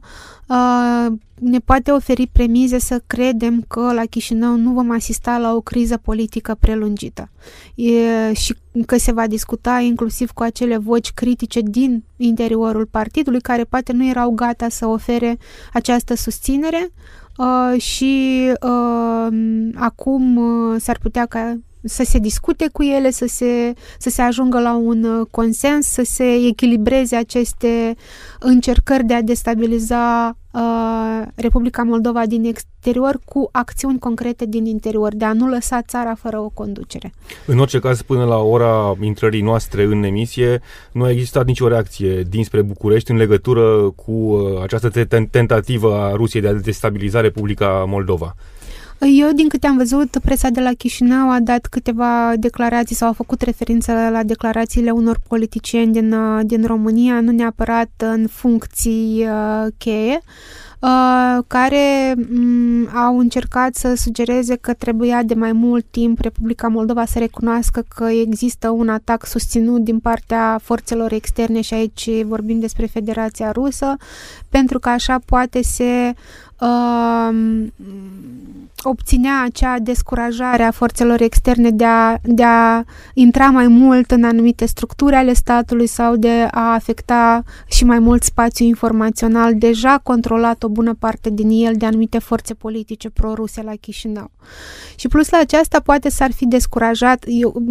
uh, 0.47 1.11
ne 1.41 1.59
poate 1.59 1.91
oferi 1.91 2.27
premize 2.27 2.79
să 2.79 3.01
credem 3.07 3.63
că 3.67 3.93
la 3.93 4.01
Chișinău 4.09 4.55
nu 4.55 4.71
vom 4.71 4.91
asista 4.91 5.37
la 5.37 5.53
o 5.53 5.61
criză 5.61 5.97
politică 5.97 6.55
prelungită. 6.59 7.29
E, 7.75 8.33
și 8.33 8.55
că 8.85 8.97
se 8.97 9.11
va 9.11 9.27
discuta 9.27 9.79
inclusiv 9.79 10.31
cu 10.31 10.43
acele 10.43 10.77
voci 10.77 11.11
critice 11.11 11.61
din 11.61 12.03
interiorul 12.17 12.85
partidului 12.85 13.41
care 13.41 13.63
poate 13.63 13.91
nu 13.91 14.07
erau 14.07 14.29
gata 14.29 14.69
să 14.69 14.85
ofere 14.85 15.37
această 15.73 16.15
susținere 16.15 16.91
uh, 17.37 17.81
și 17.81 18.43
uh, 18.61 19.27
acum 19.75 20.35
uh, 20.35 20.75
s-ar 20.79 20.97
putea 21.01 21.25
ca 21.25 21.57
să 21.83 22.03
se 22.03 22.19
discute 22.19 22.69
cu 22.71 22.83
ele, 22.83 23.11
să 23.11 23.25
se, 23.27 23.73
să 23.97 24.09
se 24.09 24.21
ajungă 24.21 24.59
la 24.59 24.75
un 24.75 25.03
uh, 25.03 25.27
consens, 25.31 25.87
să 25.87 26.01
se 26.05 26.33
echilibreze 26.47 27.15
aceste 27.15 27.95
încercări 28.39 29.03
de 29.03 29.13
a 29.13 29.21
destabiliza 29.21 30.35
uh, 30.51 30.61
Republica 31.35 31.83
Moldova 31.83 32.25
din 32.25 32.43
exterior 32.45 33.19
cu 33.25 33.49
acțiuni 33.51 33.99
concrete 33.99 34.45
din 34.45 34.65
interior, 34.65 35.15
de 35.15 35.25
a 35.25 35.33
nu 35.33 35.47
lăsa 35.47 35.81
țara 35.81 36.15
fără 36.15 36.39
o 36.39 36.49
conducere. 36.49 37.13
În 37.45 37.59
orice 37.59 37.79
caz, 37.79 38.01
până 38.01 38.23
la 38.23 38.37
ora 38.37 38.95
intrării 39.01 39.41
noastre 39.41 39.83
în 39.83 40.03
emisie, 40.03 40.61
nu 40.91 41.03
a 41.03 41.11
existat 41.11 41.45
nicio 41.45 41.67
reacție 41.67 42.21
dinspre 42.21 42.61
București 42.61 43.11
în 43.11 43.17
legătură 43.17 43.89
cu 43.95 44.11
uh, 44.11 44.61
această 44.61 45.05
tentativă 45.31 45.95
a 45.95 46.15
Rusiei 46.15 46.41
de 46.41 46.47
a 46.47 46.53
destabiliza 46.53 47.21
Republica 47.21 47.85
Moldova. 47.87 48.35
Eu, 49.07 49.31
din 49.31 49.47
câte 49.47 49.67
am 49.67 49.77
văzut, 49.77 50.17
presa 50.17 50.49
de 50.49 50.61
la 50.61 50.73
Chișinău 50.73 51.31
a 51.31 51.39
dat 51.39 51.65
câteva 51.65 52.33
declarații 52.37 52.95
sau 52.95 53.09
a 53.09 53.13
făcut 53.13 53.41
referință 53.41 53.91
la 53.91 54.23
declarațiile 54.23 54.91
unor 54.91 55.19
politicieni 55.27 55.91
din, 55.91 56.13
uh, 56.13 56.39
din 56.43 56.65
România, 56.65 57.19
nu 57.19 57.31
neapărat 57.31 57.89
în 57.97 58.27
funcții 58.27 59.27
uh, 59.27 59.67
cheie, 59.77 60.21
uh, 60.79 61.43
care 61.47 62.15
um, 62.31 62.87
au 62.95 63.19
încercat 63.19 63.75
să 63.75 63.93
sugereze 63.95 64.55
că 64.55 64.73
trebuia 64.73 65.23
de 65.23 65.33
mai 65.33 65.51
mult 65.51 65.85
timp 65.91 66.19
Republica 66.19 66.67
Moldova 66.67 67.05
să 67.05 67.19
recunoască 67.19 67.85
că 67.95 68.03
există 68.03 68.69
un 68.69 68.89
atac 68.89 69.25
susținut 69.25 69.81
din 69.81 69.99
partea 69.99 70.59
forțelor 70.63 71.11
externe 71.11 71.61
și 71.61 71.73
aici 71.73 72.23
vorbim 72.23 72.59
despre 72.59 72.85
Federația 72.85 73.51
Rusă, 73.51 73.95
pentru 74.49 74.79
că 74.79 74.89
așa 74.89 75.19
poate 75.25 75.61
se 75.61 76.13
uh, 76.61 77.67
obținea 78.83 79.43
acea 79.43 79.79
descurajare 79.79 80.63
a 80.63 80.71
forțelor 80.71 81.21
externe 81.21 81.69
de 81.69 81.85
a, 81.85 82.17
de 82.23 82.43
a 82.43 82.83
intra 83.13 83.45
mai 83.45 83.67
mult 83.67 84.11
în 84.11 84.23
anumite 84.23 84.65
structuri 84.65 85.15
ale 85.15 85.33
statului 85.33 85.87
sau 85.87 86.15
de 86.15 86.47
a 86.51 86.73
afecta 86.73 87.43
și 87.67 87.83
mai 87.83 87.99
mult 87.99 88.23
spațiu 88.23 88.65
informațional 88.65 89.55
deja 89.55 89.99
controlat 90.03 90.63
o 90.63 90.69
bună 90.69 90.93
parte 90.99 91.29
din 91.29 91.49
el 91.49 91.73
de 91.75 91.85
anumite 91.85 92.19
forțe 92.19 92.53
politice 92.53 93.09
pro-ruse 93.09 93.61
la 93.61 93.71
Chișinău. 93.81 94.31
Și 94.95 95.07
plus 95.07 95.29
la 95.29 95.37
aceasta 95.37 95.79
poate 95.79 96.09
s-ar 96.09 96.31
fi 96.31 96.45
descurajat, 96.45 97.23
eu, 97.27 97.63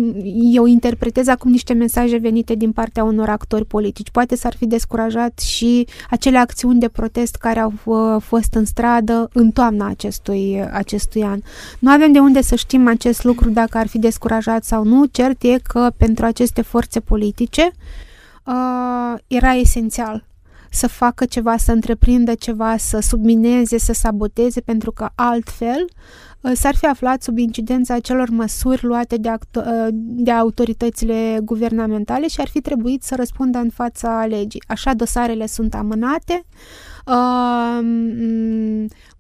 eu 0.52 0.66
interpretez 0.66 1.26
acum 1.26 1.50
niște 1.50 1.72
mesaje 1.72 2.16
venite 2.16 2.54
din 2.54 2.72
partea 2.72 3.04
unor 3.04 3.28
actori 3.28 3.64
politici, 3.64 4.10
poate 4.10 4.36
s-ar 4.36 4.56
fi 4.56 4.66
descurajat 4.66 5.38
și 5.38 5.86
acele 6.10 6.38
acțiuni 6.38 6.80
de 6.80 6.88
protest 6.88 7.34
care 7.34 7.58
au 7.58 7.72
uh, 7.84 8.22
fost 8.22 8.54
în 8.54 8.64
stradă 8.80 9.30
în 9.32 9.50
toamna 9.50 9.86
acestui, 9.86 10.62
acestui 10.72 11.22
an. 11.22 11.40
Nu 11.78 11.90
avem 11.90 12.12
de 12.12 12.18
unde 12.18 12.42
să 12.42 12.54
știm 12.54 12.88
acest 12.88 13.24
lucru 13.24 13.50
dacă 13.50 13.78
ar 13.78 13.86
fi 13.86 13.98
descurajat 13.98 14.64
sau 14.64 14.84
nu, 14.84 15.04
cert 15.04 15.42
e 15.42 15.58
că 15.62 15.90
pentru 15.96 16.24
aceste 16.24 16.62
forțe 16.62 17.00
politice 17.00 17.70
uh, 18.44 19.18
era 19.26 19.52
esențial 19.52 20.24
să 20.72 20.88
facă 20.88 21.24
ceva, 21.24 21.56
să 21.56 21.72
întreprindă 21.72 22.34
ceva, 22.34 22.76
să 22.76 22.98
submineze, 23.00 23.78
să 23.78 23.92
saboteze, 23.92 24.60
pentru 24.60 24.90
că 24.92 25.08
altfel 25.14 25.84
uh, 26.40 26.52
s-ar 26.54 26.74
fi 26.74 26.86
aflat 26.86 27.22
sub 27.22 27.38
incidența 27.38 27.94
acelor 27.94 28.28
măsuri 28.28 28.84
luate 28.84 29.16
de, 29.16 29.28
uh, 29.54 29.64
de 29.92 30.30
autoritățile 30.30 31.38
guvernamentale 31.42 32.28
și 32.28 32.40
ar 32.40 32.48
fi 32.48 32.60
trebuit 32.60 33.02
să 33.02 33.14
răspundă 33.14 33.58
în 33.58 33.70
fața 33.70 34.26
legii. 34.28 34.62
Așa 34.66 34.94
dosarele 34.94 35.46
sunt 35.46 35.74
amânate, 35.74 36.44
uh, 36.44 36.89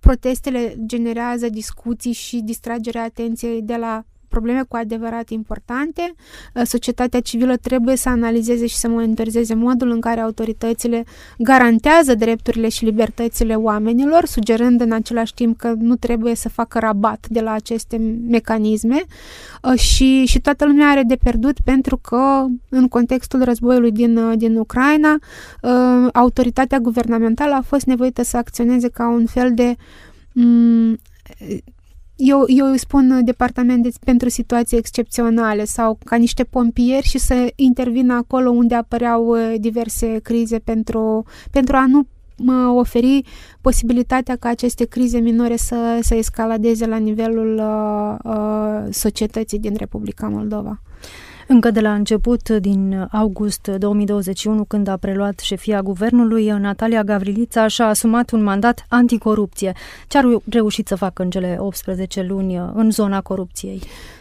protestele 0.00 0.74
generează 0.86 1.48
discuții 1.48 2.12
și 2.12 2.40
distragerea 2.44 3.02
atenției 3.02 3.62
de 3.62 3.76
la 3.76 4.04
probleme 4.30 4.62
cu 4.68 4.76
adevărat 4.76 5.28
importante. 5.28 6.14
Uh, 6.54 6.62
societatea 6.64 7.20
civilă 7.20 7.56
trebuie 7.56 7.96
să 7.96 8.08
analizeze 8.08 8.66
și 8.66 8.76
să 8.76 8.88
monitorizeze 8.88 9.54
modul 9.54 9.90
în 9.90 10.00
care 10.00 10.20
autoritățile 10.20 11.04
garantează 11.38 12.14
drepturile 12.14 12.68
și 12.68 12.84
libertățile 12.84 13.54
oamenilor, 13.54 14.24
sugerând 14.24 14.80
în 14.80 14.92
același 14.92 15.34
timp 15.34 15.58
că 15.58 15.72
nu 15.78 15.96
trebuie 15.96 16.34
să 16.34 16.48
facă 16.48 16.78
rabat 16.78 17.26
de 17.28 17.40
la 17.40 17.52
aceste 17.52 17.96
mecanisme 18.28 19.02
uh, 19.62 19.78
și, 19.78 20.24
și 20.26 20.40
toată 20.40 20.64
lumea 20.64 20.88
are 20.88 21.02
de 21.02 21.16
pierdut 21.16 21.60
pentru 21.64 21.96
că 21.96 22.44
în 22.68 22.88
contextul 22.88 23.42
războiului 23.42 23.92
din, 23.92 24.16
uh, 24.16 24.36
din 24.36 24.56
Ucraina 24.56 25.18
autoritatea 26.12 26.78
guvernamentală 26.78 27.54
a 27.54 27.62
fost 27.62 27.86
nevoită 27.86 28.22
să 28.22 28.36
acționeze 28.36 28.88
ca 28.88 29.08
un 29.08 29.26
fel 29.26 29.54
de 29.54 29.76
mm, 30.32 30.98
eu, 32.22 32.44
eu 32.46 32.66
îi 32.66 32.78
spun 32.78 33.20
departament 33.24 33.82
de, 33.82 33.90
pentru 34.04 34.28
situații 34.28 34.78
excepționale 34.78 35.64
sau 35.64 35.98
ca 36.04 36.16
niște 36.16 36.44
pompieri 36.44 37.06
și 37.06 37.18
să 37.18 37.52
intervină 37.56 38.14
acolo 38.14 38.50
unde 38.50 38.74
apăreau 38.74 39.26
uh, 39.26 39.54
diverse 39.58 40.18
crize 40.22 40.58
pentru, 40.58 41.24
pentru 41.50 41.76
a 41.76 41.86
nu 41.86 42.06
mă 42.36 42.66
oferi 42.66 43.22
posibilitatea 43.60 44.36
ca 44.36 44.48
aceste 44.48 44.84
crize 44.84 45.18
minore 45.18 45.56
să, 45.56 45.98
să 46.02 46.14
escaladeze 46.14 46.86
la 46.86 46.96
nivelul 46.96 47.54
uh, 47.58 48.16
uh, 48.24 48.92
societății 48.92 49.58
din 49.58 49.74
Republica 49.76 50.28
Moldova. 50.28 50.80
Încă 51.52 51.70
de 51.70 51.80
la 51.80 51.94
început, 51.94 52.48
din 52.48 53.08
august 53.12 53.66
2021, 53.66 54.64
când 54.64 54.86
a 54.86 54.96
preluat 54.96 55.38
șefia 55.38 55.82
guvernului, 55.82 56.46
Natalia 56.46 57.02
Gavrilița 57.02 57.66
și-a 57.66 57.86
asumat 57.86 58.30
un 58.30 58.42
mandat 58.42 58.86
anticorupție. 58.88 59.72
Ce 60.08 60.18
a 60.18 60.22
reușit 60.50 60.86
să 60.86 60.94
facă 60.94 61.22
în 61.22 61.30
cele 61.30 61.56
18 61.60 62.22
luni 62.22 62.56
în 62.74 62.90
zona 62.90 63.20
corupției? 63.20 63.80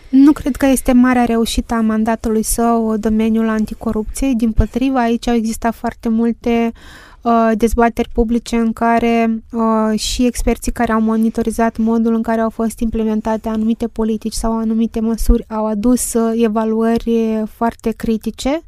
Nu 0.10 0.32
cred 0.32 0.56
că 0.56 0.66
este 0.66 0.92
marea 0.92 1.26
reușită 1.26 1.74
a 1.74 1.82
mandatului 1.82 2.44
său 2.44 2.98
domeniul 2.98 3.50
anticorupției. 3.50 4.36
Din 4.36 4.52
potriva, 4.52 5.02
aici 5.02 5.28
au 5.28 5.36
existat 5.36 5.76
foarte 5.76 6.10
multe 6.10 6.72
uh, 6.74 7.10
Uh, 7.22 7.52
dezbateri 7.58 8.10
publice 8.14 8.56
în 8.56 8.74
care 8.74 9.44
uh, 9.52 10.00
și 10.00 10.26
experții 10.26 10.72
care 10.72 10.92
au 10.92 11.02
monitorizat 11.02 11.78
modul 11.78 12.14
în 12.14 12.22
care 12.22 12.42
au 12.42 12.50
fost 12.50 12.80
implementate 12.80 13.50
anumite 13.50 13.88
politici 13.88 14.34
sau 14.34 14.58
anumite 14.58 15.00
măsuri 15.00 15.50
au 15.50 15.66
adus 15.66 16.14
uh, 16.14 16.32
evaluări 16.44 17.44
foarte 17.50 17.92
critice, 17.92 18.62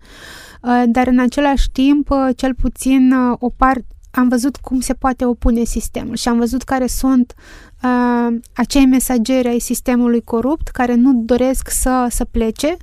dar 0.86 1.08
în 1.08 1.20
același 1.20 1.70
timp, 1.70 2.10
cel 2.36 2.56
puțin 2.56 3.14
o 3.40 3.50
parte 3.50 3.86
am 4.12 4.28
văzut 4.28 4.56
cum 4.56 4.80
se 4.80 4.94
poate 4.94 5.26
opune 5.26 5.64
sistemul 5.64 6.16
și 6.16 6.28
am 6.28 6.38
văzut 6.38 6.62
care 6.62 6.88
sunt 6.88 7.34
uh, 7.84 8.40
acei 8.54 8.86
mesageri 8.86 9.48
ai 9.48 9.60
sistemului 9.60 10.22
corupt 10.22 10.68
care 10.68 10.96
nu 10.96 11.14
doresc 11.14 11.70
să, 11.70 12.08
să 12.10 12.26
plece 12.26 12.78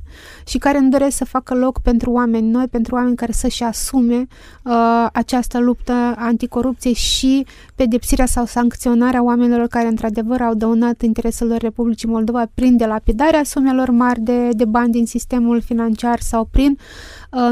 și 0.47 0.59
care 0.59 0.79
nu 0.79 0.89
doresc 0.89 1.17
să 1.17 1.25
facă 1.25 1.55
loc 1.55 1.81
pentru 1.81 2.11
oameni 2.11 2.51
noi, 2.51 2.67
pentru 2.67 2.95
oameni 2.95 3.17
care 3.17 3.33
să-și 3.33 3.63
asume 3.63 4.27
uh, 4.65 5.07
această 5.13 5.59
luptă 5.59 5.93
anticorupție 6.17 6.93
și 6.93 7.47
pedepsirea 7.75 8.27
sau 8.27 8.45
sancționarea 8.45 9.23
oamenilor 9.23 9.67
care 9.67 9.87
într-adevăr 9.87 10.41
au 10.41 10.55
dăunat 10.55 11.03
intereselor 11.03 11.59
Republicii 11.59 12.09
Moldova 12.09 12.47
prin 12.55 12.77
delapidarea 12.77 13.45
sumelor 13.45 13.91
mari 13.91 14.21
de, 14.21 14.49
de 14.49 14.65
bani 14.65 14.93
din 14.93 15.07
sistemul 15.07 15.61
financiar 15.61 16.21
sau 16.21 16.45
prin 16.45 16.71
uh, 16.71 16.79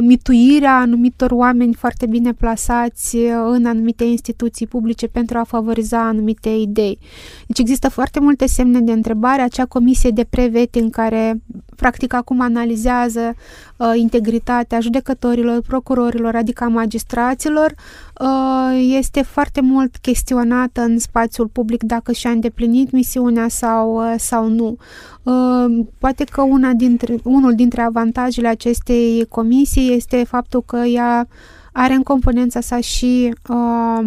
mituirea 0.00 0.76
anumitor 0.76 1.30
oameni 1.30 1.74
foarte 1.74 2.06
bine 2.06 2.32
plasați 2.32 3.16
uh, 3.16 3.30
în 3.50 3.66
anumite 3.66 4.04
instituții 4.04 4.66
publice 4.66 5.06
pentru 5.06 5.38
a 5.38 5.44
favoriza 5.44 6.06
anumite 6.06 6.48
idei. 6.48 6.98
Deci 7.46 7.58
există 7.58 7.88
foarte 7.88 8.20
multe 8.20 8.46
semne 8.46 8.80
de 8.80 8.92
întrebare. 8.92 9.42
Acea 9.42 9.64
comisie 9.64 10.10
de 10.10 10.24
pre-vetting 10.24 10.90
care 10.90 11.42
practic 11.76 12.12
acum 12.12 12.40
analizează 12.40 13.34
uh, 13.76 13.92
integritatea 13.94 14.80
judecătorilor, 14.80 15.60
procurorilor, 15.60 16.34
adică 16.34 16.64
a 16.64 16.68
magistraților, 16.68 17.74
uh, 18.20 18.94
este 18.98 19.22
foarte 19.22 19.60
mult 19.60 19.96
chestionată 19.96 20.80
în 20.80 20.98
spațiul 20.98 21.46
public 21.46 21.82
dacă 21.82 22.12
și-a 22.12 22.30
îndeplinit 22.30 22.90
misiunea 22.90 23.48
sau, 23.48 23.96
uh, 23.96 24.14
sau 24.18 24.48
nu. 24.48 24.76
Uh, 25.22 25.86
poate 25.98 26.24
că 26.24 26.42
una 26.42 26.72
dintre, 26.72 27.16
unul 27.22 27.54
dintre 27.54 27.80
avantajele 27.80 28.48
acestei 28.48 29.26
comisii 29.28 29.94
este 29.94 30.24
faptul 30.24 30.62
că 30.62 30.76
ea 30.76 31.28
are 31.72 31.94
în 31.94 32.02
componența 32.02 32.60
sa 32.60 32.80
și 32.80 33.34
uh, 33.48 33.98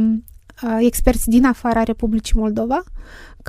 uh, 0.63 0.77
experți 0.79 1.29
din 1.29 1.45
afara 1.45 1.83
Republicii 1.83 2.39
Moldova, 2.39 2.83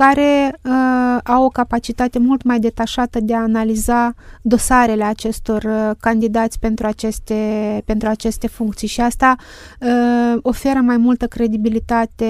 care 0.04 0.58
uh, 0.62 1.18
au 1.24 1.44
o 1.44 1.48
capacitate 1.48 2.18
mult 2.18 2.42
mai 2.42 2.58
detașată 2.58 3.20
de 3.20 3.34
a 3.34 3.40
analiza 3.40 4.14
dosarele 4.42 5.04
acestor 5.04 5.62
uh, 5.62 5.90
candidați 6.00 6.58
pentru 6.58 6.86
aceste, 6.86 7.82
pentru 7.84 8.08
aceste 8.08 8.46
funcții 8.46 8.88
și 8.88 9.00
asta 9.00 9.36
uh, 9.80 10.38
oferă 10.42 10.78
mai 10.78 10.96
multă 10.96 11.26
credibilitate 11.26 12.24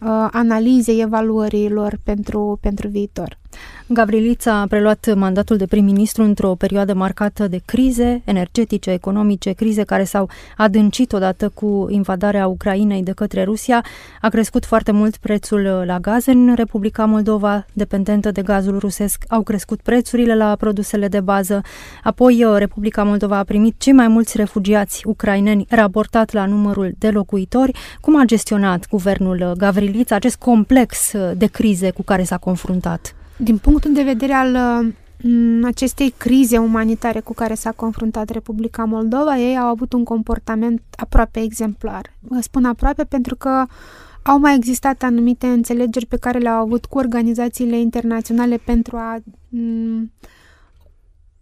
uh, 0.00 0.28
analizei 0.30 1.00
evaluărilor 1.00 1.98
pentru, 2.04 2.58
pentru 2.60 2.88
viitor. 2.88 3.38
Gavrilița 3.88 4.60
a 4.60 4.66
preluat 4.66 5.14
mandatul 5.14 5.56
de 5.56 5.66
prim-ministru 5.66 6.22
într-o 6.22 6.54
perioadă 6.54 6.94
marcată 6.94 7.48
de 7.48 7.60
crize 7.64 8.22
energetice, 8.24 8.90
economice, 8.90 9.52
crize 9.52 9.82
care 9.82 10.04
s-au 10.04 10.30
adâncit 10.56 11.12
odată 11.12 11.50
cu 11.54 11.86
invadarea 11.90 12.46
Ucrainei 12.46 13.02
de 13.02 13.12
către 13.12 13.44
Rusia. 13.44 13.84
A 14.20 14.28
crescut 14.28 14.64
foarte 14.64 14.92
mult 14.92 15.16
prețul 15.16 15.60
la 15.86 15.98
gaz 15.98 16.26
în 16.26 16.54
Republica 16.54 17.04
Moldova, 17.04 17.66
dependentă 17.72 18.30
de 18.30 18.42
gazul 18.42 18.78
rusesc, 18.78 19.24
au 19.28 19.42
crescut 19.42 19.80
prețurile 19.80 20.36
la 20.36 20.56
produsele 20.56 21.08
de 21.08 21.20
bază. 21.20 21.60
Apoi, 22.02 22.44
uh, 22.44 22.54
Republica 22.58 23.02
Moldova 23.02 23.38
a 23.38 23.44
primit 23.44 23.74
cei 23.78 23.92
mai 23.92 24.08
mulți 24.08 24.36
refugiați 24.36 25.02
ucraineni 25.04 25.66
raportat 25.68 26.32
la 26.32 26.46
numărul 26.46 26.94
de 26.98 27.10
locuitori. 27.10 27.78
Cum 28.00 28.20
a 28.20 28.24
gestionat 28.24 28.88
guvernul 28.88 29.52
Gavrilița 29.56 30.14
acest 30.14 30.36
complex 30.36 31.12
de 31.36 31.46
crize 31.46 31.90
cu 31.90 32.02
care 32.02 32.22
s-a 32.22 32.36
confruntat? 32.36 33.14
Din 33.36 33.58
punctul 33.58 33.92
de 33.92 34.02
vedere 34.02 34.32
al 34.32 34.56
acestei 35.64 36.14
crize 36.16 36.58
umanitare 36.58 37.20
cu 37.20 37.34
care 37.34 37.54
s-a 37.54 37.72
confruntat 37.72 38.28
Republica 38.28 38.84
Moldova, 38.84 39.38
ei 39.38 39.58
au 39.58 39.66
avut 39.66 39.92
un 39.92 40.04
comportament 40.04 40.82
aproape 40.96 41.40
exemplar. 41.40 42.12
Spun 42.40 42.64
aproape 42.64 43.04
pentru 43.04 43.36
că 43.36 43.66
au 44.22 44.38
mai 44.38 44.54
existat 44.54 45.02
anumite 45.02 45.46
înțelegeri 45.46 46.06
pe 46.06 46.16
care 46.16 46.38
le-au 46.38 46.60
avut 46.62 46.84
cu 46.84 46.98
organizațiile 46.98 47.78
internaționale 47.78 48.56
pentru 48.56 48.96
a 48.96 49.18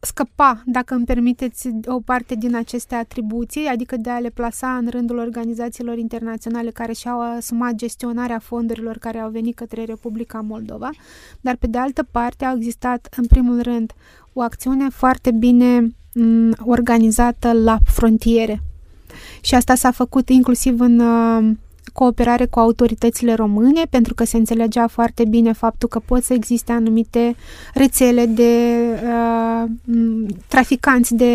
scăpa, 0.04 0.62
dacă 0.66 0.94
îmi 0.94 1.04
permiteți, 1.04 1.68
o 1.86 2.00
parte 2.00 2.34
din 2.34 2.56
aceste 2.56 2.94
atribuții, 2.94 3.66
adică 3.66 3.96
de 3.96 4.10
a 4.10 4.18
le 4.18 4.30
plasa 4.30 4.76
în 4.76 4.88
rândul 4.90 5.18
organizațiilor 5.18 5.98
internaționale 5.98 6.70
care 6.70 6.92
și-au 6.92 7.36
asumat 7.36 7.74
gestionarea 7.74 8.38
fondurilor 8.38 8.98
care 8.98 9.18
au 9.18 9.30
venit 9.30 9.54
către 9.54 9.84
Republica 9.84 10.40
Moldova, 10.40 10.90
dar 11.40 11.56
pe 11.56 11.66
de 11.66 11.78
altă 11.78 12.06
parte 12.10 12.44
au 12.44 12.56
existat, 12.56 13.08
în 13.16 13.26
primul 13.26 13.62
rând, 13.62 13.92
o 14.32 14.40
acțiune 14.40 14.88
foarte 14.88 15.30
bine 15.30 15.94
organizată 16.58 17.52
la 17.52 17.78
frontiere. 17.84 18.62
Și 19.40 19.54
asta 19.54 19.74
s-a 19.74 19.90
făcut 19.90 20.28
inclusiv 20.28 20.80
în 20.80 20.98
uh, 20.98 21.56
cooperare 21.94 22.46
cu 22.46 22.58
autoritățile 22.58 23.34
române, 23.34 23.82
pentru 23.90 24.14
că 24.14 24.24
se 24.24 24.36
înțelegea 24.36 24.86
foarte 24.86 25.24
bine 25.24 25.52
faptul 25.52 25.88
că 25.88 25.98
pot 25.98 26.22
să 26.22 26.32
existe 26.32 26.72
anumite 26.72 27.36
rețele 27.74 28.26
de 28.26 28.52
uh, 29.04 29.70
traficanți 30.48 31.14
de 31.14 31.34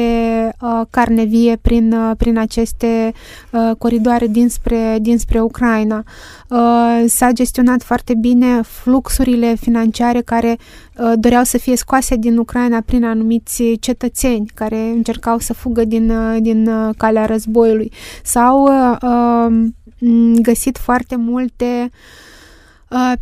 uh, 0.61 0.81
carne 0.89 1.23
vie 1.23 1.57
prin, 1.61 1.93
uh, 1.93 2.11
prin 2.17 2.37
aceste 2.37 3.13
uh, 3.51 3.75
coridoare 3.77 4.27
dinspre, 4.27 4.97
dinspre 5.01 5.39
Ucraina. 5.41 6.03
Uh, 6.49 7.03
s-a 7.07 7.31
gestionat 7.31 7.83
foarte 7.83 8.13
bine 8.13 8.61
fluxurile 8.61 9.55
financiare 9.55 10.21
care 10.21 10.57
uh, 10.97 11.13
doreau 11.15 11.43
să 11.43 11.57
fie 11.57 11.75
scoase 11.75 12.15
din 12.15 12.37
Ucraina 12.37 12.81
prin 12.85 13.05
anumiți 13.05 13.63
cetățeni 13.79 14.51
care 14.53 14.77
încercau 14.77 15.39
să 15.39 15.53
fugă 15.53 15.83
din, 15.85 16.09
uh, 16.09 16.37
din 16.41 16.67
uh, 16.67 16.89
calea 16.97 17.25
războiului 17.25 17.91
sau 18.23 18.63
uh, 18.63 18.97
uh 19.01 19.67
găsit 20.41 20.77
foarte 20.77 21.15
multe 21.15 21.91
Uh, 21.91 22.28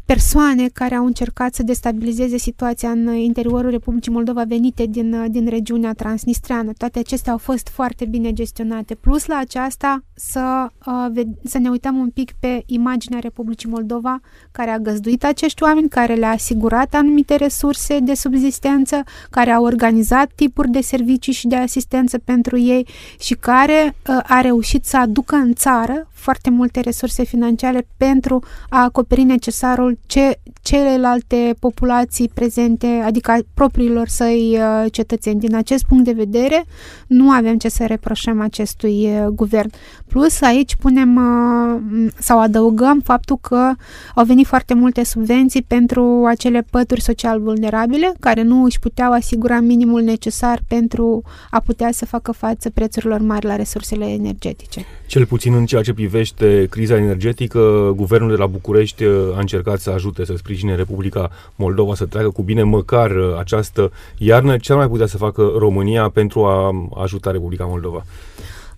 persoane 0.06 0.68
care 0.74 0.96
au 0.96 1.06
încercat 1.06 1.54
să 1.54 1.64
destabilizeze 1.64 2.38
situația 2.38 2.90
în 2.90 3.14
interiorul 3.14 3.70
Republicii 3.70 4.12
Moldova 4.12 4.44
venite 4.44 4.86
din, 4.86 5.14
uh, 5.14 5.26
din 5.30 5.48
regiunea 5.50 5.94
transnistreană. 5.94 6.72
Toate 6.78 7.00
acestea 7.00 7.32
au 7.32 7.38
fost 7.38 7.68
foarte 7.68 8.06
bine 8.06 8.34
gestionate. 8.34 8.96
Plus 8.96 9.26
la 9.26 9.38
aceasta 9.38 10.04
să, 10.14 10.68
uh, 10.86 11.22
să 11.44 11.58
ne 11.58 11.70
uităm 11.70 11.98
un 11.98 12.10
pic 12.10 12.32
pe 12.40 12.64
imaginea 12.66 13.20
Republicii 13.20 13.70
Moldova 13.70 14.20
care 14.52 14.70
a 14.70 14.80
găzduit 14.80 15.24
acești 15.24 15.64
oameni, 15.64 15.90
care 15.90 16.14
le-a 16.14 16.30
asigurat 16.32 16.94
anumite 16.94 17.36
resurse 17.36 18.00
de 18.00 18.14
subzistență, 18.14 19.04
care 19.30 19.52
a 19.52 19.60
organizat 19.60 20.32
tipuri 20.36 20.70
de 20.70 20.82
servicii 20.82 21.34
și 21.34 21.48
de 21.48 21.56
asistență 21.56 22.18
pentru 22.18 22.58
ei 22.58 22.88
și 23.20 23.34
care 23.34 23.96
a 24.24 24.42
reușit 24.42 24.86
să 24.86 24.98
aducă 24.98 25.36
în 25.36 25.54
țară 25.54 26.08
foarte 26.12 26.50
multe 26.50 26.80
resurse 26.80 27.24
financiare 27.24 27.88
pentru 27.98 28.44
a 28.70 28.84
acoperi 28.84 29.24
necesarul 29.62 29.98
ce 30.06 30.40
celelalte 30.62 31.56
populații 31.60 32.30
prezente, 32.34 32.88
adică 33.06 33.34
propriilor 33.54 34.08
săi 34.08 34.58
uh, 34.60 34.92
cetățeni. 34.92 35.40
Din 35.40 35.56
acest 35.56 35.86
punct 35.86 36.04
de 36.04 36.12
vedere, 36.12 36.66
nu 37.08 37.30
avem 37.30 37.58
ce 37.58 37.70
să 37.70 37.86
reproșăm 37.86 38.42
acestui 38.42 39.06
uh, 39.06 39.28
guvern. 39.28 39.70
Plus, 40.08 40.42
aici 40.42 40.76
punem 40.76 41.16
uh, 41.16 42.12
sau 42.20 42.40
adăugăm 42.40 43.02
faptul 43.04 43.38
că 43.42 43.72
au 44.16 44.26
venit 44.26 44.46
foarte 44.46 44.74
multe 44.74 45.04
subvenții 45.04 45.62
pentru 45.62 46.24
acele 46.28 46.66
pături 46.70 47.02
social 47.02 47.40
vulnerabile, 47.40 48.14
care 48.20 48.42
nu 48.42 48.64
își 48.64 48.80
puteau 48.80 49.12
asigura 49.12 49.60
minimul 49.60 50.02
necesar 50.02 50.62
pentru 50.68 51.24
a 51.50 51.60
putea 51.60 51.90
să 51.92 52.06
facă 52.06 52.32
față 52.32 52.70
prețurilor 52.70 53.22
mari 53.22 53.46
la 53.46 53.56
resursele 53.56 54.06
energetice. 54.06 54.86
Cel 55.06 55.26
puțin 55.26 55.54
în 55.54 55.66
ceea 55.66 55.82
ce 55.82 55.94
privește 55.94 56.68
criza 56.70 56.96
energetică, 56.98 57.94
guvernul 57.96 58.30
de 58.30 58.36
la 58.36 58.46
București 58.46 59.04
a 59.36 59.40
încercat 59.48 59.80
să 59.80 59.90
ajute 59.90 60.26
să 60.26 60.34
sprijine 60.38 60.76
Republica 60.76 61.30
Moldova 61.56 61.96
să 61.96 62.06
treacă 62.06 62.30
cu 62.30 62.42
bine 62.42 62.64
măcar 62.64 63.12
această 63.40 63.92
iarnă. 64.18 64.58
Ce 64.58 64.72
ar 64.72 64.78
mai 64.78 64.88
putea 64.88 65.06
să 65.06 65.18
facă 65.18 65.52
România 65.58 66.10
pentru 66.10 66.46
a 66.46 66.72
ajuta 67.02 67.32
Republica 67.32 67.66
Moldova? 67.66 68.04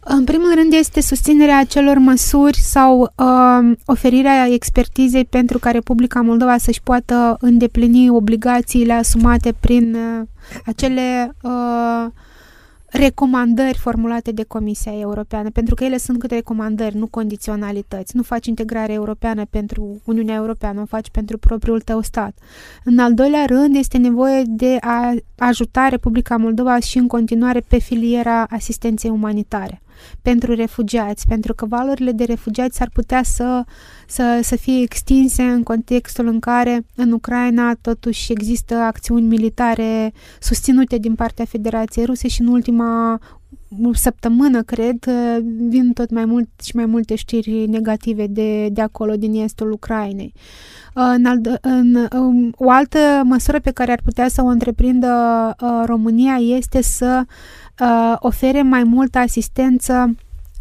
În 0.04 0.24
primul 0.24 0.54
rând 0.56 0.74
este 0.74 1.02
susținerea 1.02 1.60
acelor 1.60 1.98
măsuri 1.98 2.58
sau 2.58 3.02
uh, 3.02 3.78
oferirea 3.86 4.48
expertizei 4.48 5.26
pentru 5.26 5.60
ca 5.60 5.72
Republica 5.72 6.22
Moldova 6.22 6.58
să-și 6.58 6.82
poată 6.84 7.38
îndeplini 7.40 8.10
obligațiile 8.10 8.94
asumate 8.94 9.54
prin 9.60 9.96
uh, 9.96 10.28
acele 10.66 11.36
uh, 11.42 12.06
recomandări 12.92 13.78
formulate 13.78 14.32
de 14.32 14.44
Comisia 14.44 15.00
Europeană, 15.00 15.50
pentru 15.50 15.76
că 15.76 15.84
ele 15.84 15.98
sunt 15.98 16.20
câte 16.20 16.36
recomandări, 16.36 16.98
nu 16.98 17.08
condiționalități. 17.08 18.16
Nu 18.16 18.24
faci 18.24 18.48
integrare 18.48 18.94
europeană 18.94 19.46
pentru 19.50 20.02
Uniunea 20.06 20.36
Europeană, 20.36 20.82
o 20.82 20.86
faci 20.86 21.10
pentru 21.10 21.38
propriul 21.38 21.82
tău 21.82 22.02
stat. 22.02 22.38
În 22.84 23.00
al 23.00 23.14
doilea 23.14 23.46
rând, 23.46 23.76
este 23.76 23.98
nevoie 23.98 24.44
de 24.48 24.78
a 24.82 25.14
ajuta 25.38 25.88
Republica 25.88 26.38
Moldova 26.38 26.80
și 26.80 26.98
în 26.98 27.08
continuare 27.08 27.60
pe 27.60 27.80
filiera 27.80 28.44
asistenței 28.50 29.10
umanitare 29.10 29.82
pentru 30.22 30.54
refugiați, 30.54 31.28
pentru 31.28 31.54
că 31.54 31.66
valorile 31.66 32.12
de 32.12 32.24
refugiați 32.24 32.82
ar 32.82 32.90
putea 32.94 33.24
să, 33.24 33.64
să, 34.08 34.40
să 34.44 34.56
fie 34.56 34.82
extinse 34.82 35.44
în 35.44 35.64
contextul 35.64 36.28
în 36.28 36.40
care 36.40 36.86
în 36.96 37.12
Ucraina 37.12 37.74
totuși 37.82 38.32
există 38.32 38.76
acțiuni 38.76 39.26
militare 39.26 40.14
susținute 40.40 40.98
din 40.98 41.16
partea 41.16 41.46
Federației 41.46 42.06
Ruse 42.06 42.28
și 42.28 42.42
în 42.42 42.48
ultima 42.48 43.20
săptămână, 43.94 44.62
cred, 44.62 45.06
vin 45.70 45.94
tot 45.94 46.10
mai 46.10 46.26
mult 46.26 46.50
și 46.64 46.76
mai 46.76 46.86
multe 46.86 47.16
știri 47.16 47.66
negative 47.68 48.28
de, 48.28 48.70
de 48.70 48.82
acolo, 48.82 49.16
din 49.16 49.34
estul 49.34 49.72
Ucrainei. 49.72 50.34
În, 50.94 51.26
al, 51.26 51.60
în, 51.62 52.08
în, 52.10 52.52
o 52.56 52.70
altă 52.70 52.98
măsură 53.24 53.60
pe 53.60 53.72
care 53.72 53.92
ar 53.92 54.00
putea 54.04 54.28
să 54.28 54.42
o 54.42 54.48
întreprindă 54.48 55.08
uh, 55.62 55.84
România 55.86 56.36
este 56.36 56.82
să 56.82 57.22
uh, 57.80 58.16
ofere 58.20 58.62
mai 58.62 58.84
multă 58.84 59.18
asistență 59.18 60.16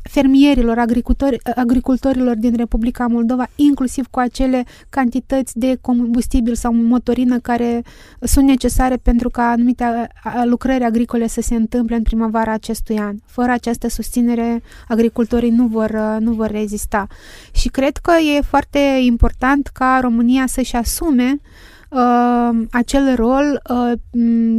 fermierilor, 0.09 0.79
agricultori, 0.79 1.39
agricultorilor 1.55 2.37
din 2.37 2.57
Republica 2.57 3.07
Moldova, 3.07 3.47
inclusiv 3.57 4.07
cu 4.11 4.19
acele 4.19 4.65
cantități 4.89 5.59
de 5.59 5.79
combustibil 5.81 6.55
sau 6.55 6.75
motorină 6.75 7.39
care 7.39 7.83
sunt 8.21 8.47
necesare 8.47 8.97
pentru 8.97 9.31
ca 9.31 9.43
anumite 9.43 10.09
lucrări 10.45 10.85
agricole 10.85 11.27
să 11.27 11.41
se 11.41 11.55
întâmple 11.55 11.97
în 11.97 12.03
primăvara 12.03 12.53
acestui 12.53 12.99
an. 12.99 13.17
Fără 13.27 13.53
această 13.53 13.89
susținere, 13.89 14.63
agricultorii 14.89 15.51
nu 15.51 15.67
vor, 15.67 15.91
nu 16.19 16.33
vor 16.33 16.51
rezista. 16.51 17.07
Și 17.53 17.69
cred 17.69 17.97
că 17.97 18.13
e 18.37 18.41
foarte 18.41 18.79
important 19.01 19.67
ca 19.67 19.99
România 20.01 20.47
să-și 20.47 20.77
asume 20.77 21.41
uh, 21.89 22.67
acel 22.71 23.15
rol 23.15 23.63
uh, 23.71 23.93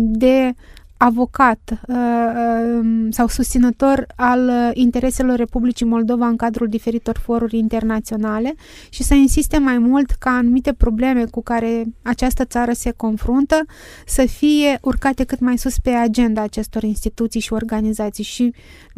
de 0.01 0.53
avocat 1.01 1.79
uh, 1.87 1.95
uh, 1.95 3.07
sau 3.09 3.27
susținător 3.27 4.07
al 4.15 4.47
uh, 4.47 4.69
intereselor 4.73 5.37
Republicii 5.37 5.85
Moldova 5.85 6.27
în 6.27 6.35
cadrul 6.35 6.67
diferitor 6.67 7.17
foruri 7.17 7.57
internaționale 7.57 8.53
și 8.89 9.03
să 9.03 9.13
insiste 9.13 9.57
mai 9.57 9.77
mult 9.77 10.11
ca 10.11 10.29
anumite 10.29 10.73
probleme 10.73 11.25
cu 11.25 11.41
care 11.41 11.83
această 12.03 12.45
țară 12.45 12.71
se 12.71 12.91
confruntă 12.91 13.65
să 14.05 14.25
fie 14.25 14.77
urcate 14.81 15.23
cât 15.23 15.39
mai 15.39 15.57
sus 15.57 15.79
pe 15.79 15.89
agenda 15.89 16.41
acestor 16.41 16.83
instituții 16.83 17.39
și 17.39 17.53
organizații. 17.53 18.23
Și 18.23 18.53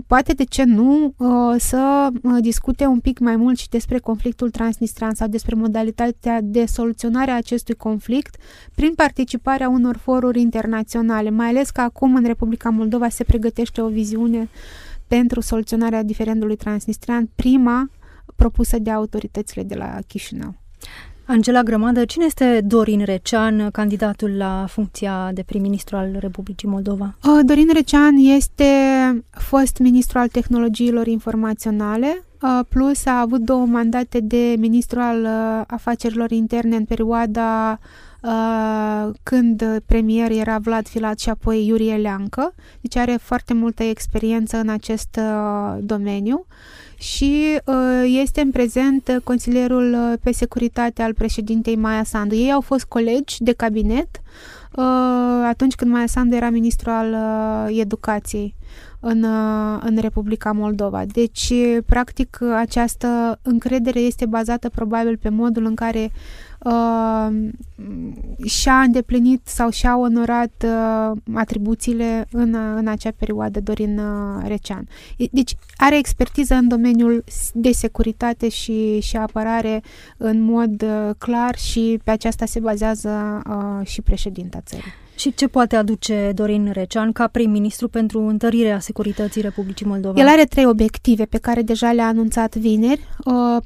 poate 0.08 0.34
de 0.34 0.44
ce 0.44 0.64
nu 0.64 1.14
să 1.58 2.10
discute 2.40 2.86
un 2.86 3.00
pic 3.00 3.20
mai 3.20 3.36
mult 3.36 3.58
și 3.58 3.70
despre 3.70 3.98
conflictul 4.00 4.50
transnistran 4.50 5.14
sau 5.14 5.28
despre 5.28 5.56
modalitatea 5.56 6.40
de 6.44 6.66
soluționare 6.66 7.32
a 7.32 7.36
acestui 7.36 7.76
conflict 7.76 8.36
prin 8.76 8.94
participarea 8.94 9.70
unor 9.70 9.98
foruri 9.98 10.42
internaționale, 10.42 11.30
mai 11.30 11.48
ales 11.48 11.70
că 11.70 11.90
acum 11.94 12.16
în 12.16 12.24
Republica 12.24 12.70
Moldova 12.70 13.10
se 13.10 13.24
pregătește 13.24 13.82
o 13.82 13.88
viziune 13.88 14.50
pentru 15.08 15.42
soluționarea 15.42 16.04
diferendului 16.04 16.56
transnistrian, 16.56 17.30
prima 17.36 17.90
propusă 18.36 18.80
de 18.80 18.92
autoritățile 18.92 19.64
de 19.64 19.76
la 19.76 19.98
Chișinău. 20.08 20.54
Angela 21.26 21.64
Grămadă, 21.64 22.06
cine 22.06 22.26
este 22.26 22.62
Dorin 22.64 23.04
Recean, 23.06 23.70
candidatul 23.72 24.38
la 24.38 24.66
funcția 24.68 25.32
de 25.34 25.44
prim-ministru 25.44 25.96
al 25.96 26.16
Republicii 26.20 26.68
Moldova? 26.68 27.16
Dorin 27.46 27.70
Recean 27.74 28.16
este 28.16 28.66
fost 29.30 29.78
ministru 29.78 30.20
al 30.20 30.28
tehnologiilor 30.28 31.08
informaționale, 31.08 32.24
plus 32.70 33.06
a 33.06 33.20
avut 33.20 33.42
două 33.42 33.66
mandate 33.66 34.20
de 34.20 34.56
ministru 34.58 35.00
al 35.00 35.26
afacerilor 35.68 36.32
interne 36.32 36.76
în 36.76 36.86
perioada 36.86 37.80
când 39.24 39.82
premier 39.86 40.32
era 40.32 40.58
Vlad 40.58 40.88
Filat 40.88 41.20
și 41.20 41.30
apoi 41.30 41.66
Iurie 41.66 41.96
Leancă, 41.96 42.54
deci 42.82 42.96
are 42.96 43.18
foarte 43.22 43.54
multă 43.54 43.84
experiență 43.84 44.58
în 44.58 44.70
acest 44.70 45.20
domeniu 45.80 46.46
și 46.98 47.58
este 48.06 48.42
în 48.42 48.52
prezent 48.52 49.22
consilierul 49.24 50.18
pe 50.24 50.32
securitate 50.32 51.02
al 51.02 51.14
președintei 51.14 51.76
Maia 51.76 52.04
Sandu. 52.04 52.36
Ei 52.36 52.52
au 52.52 52.62
fost 52.62 52.86
colegi 52.86 53.44
de 53.44 53.54
cabinet 53.54 54.22
atunci 55.48 55.76
când 55.76 55.92
Maia 55.92 56.08
Sandu 56.08 56.36
era 56.36 56.50
ministru 56.50 56.90
al 56.90 57.16
educației 57.70 58.56
în, 59.02 59.26
în 59.82 59.98
Republica 59.98 60.52
Moldova. 60.52 61.06
Deci, 61.06 61.54
practic, 61.86 62.40
această 62.56 63.40
încredere 63.42 64.00
este 64.00 64.26
bazată 64.26 64.70
probabil 64.70 65.18
pe 65.18 65.30
modul 65.30 65.66
în 65.66 65.76
care 65.76 66.12
uh, 66.60 67.28
și-a 68.46 68.80
îndeplinit 68.80 69.42
sau 69.48 69.70
și-a 69.70 69.98
onorat 69.98 70.66
uh, 70.66 71.18
atribuțiile 71.34 72.28
în, 72.32 72.54
în 72.54 72.88
acea 72.88 73.12
perioadă 73.18 73.60
Dorin 73.60 73.98
uh, 73.98 74.44
Recean. 74.48 74.88
Deci 75.32 75.56
are 75.76 75.98
expertiză 75.98 76.54
în 76.54 76.68
domeniul 76.68 77.24
de 77.54 77.72
securitate 77.72 78.50
și, 78.50 79.00
și 79.00 79.18
apărare 79.18 79.84
în 80.18 80.42
mod 80.42 80.82
uh, 80.82 81.10
clar 81.18 81.56
și 81.56 82.00
pe 82.04 82.12
aceasta 82.12 82.46
se 82.46 82.60
bazează 82.60 83.42
uh, 83.50 83.88
și 83.88 84.02
președinta 84.02 84.60
țării. 84.66 84.94
Și 85.22 85.34
ce 85.34 85.48
poate 85.48 85.76
aduce 85.76 86.32
Dorin 86.36 86.70
Recean 86.72 87.12
ca 87.12 87.28
prim-ministru 87.28 87.88
pentru 87.88 88.20
întărirea 88.20 88.80
securității 88.80 89.42
Republicii 89.42 89.86
Moldova? 89.86 90.20
El 90.20 90.28
are 90.28 90.44
trei 90.44 90.66
obiective 90.66 91.26
pe 91.26 91.38
care 91.38 91.62
deja 91.62 91.92
le-a 91.92 92.08
anunțat 92.08 92.56
vineri. 92.56 93.08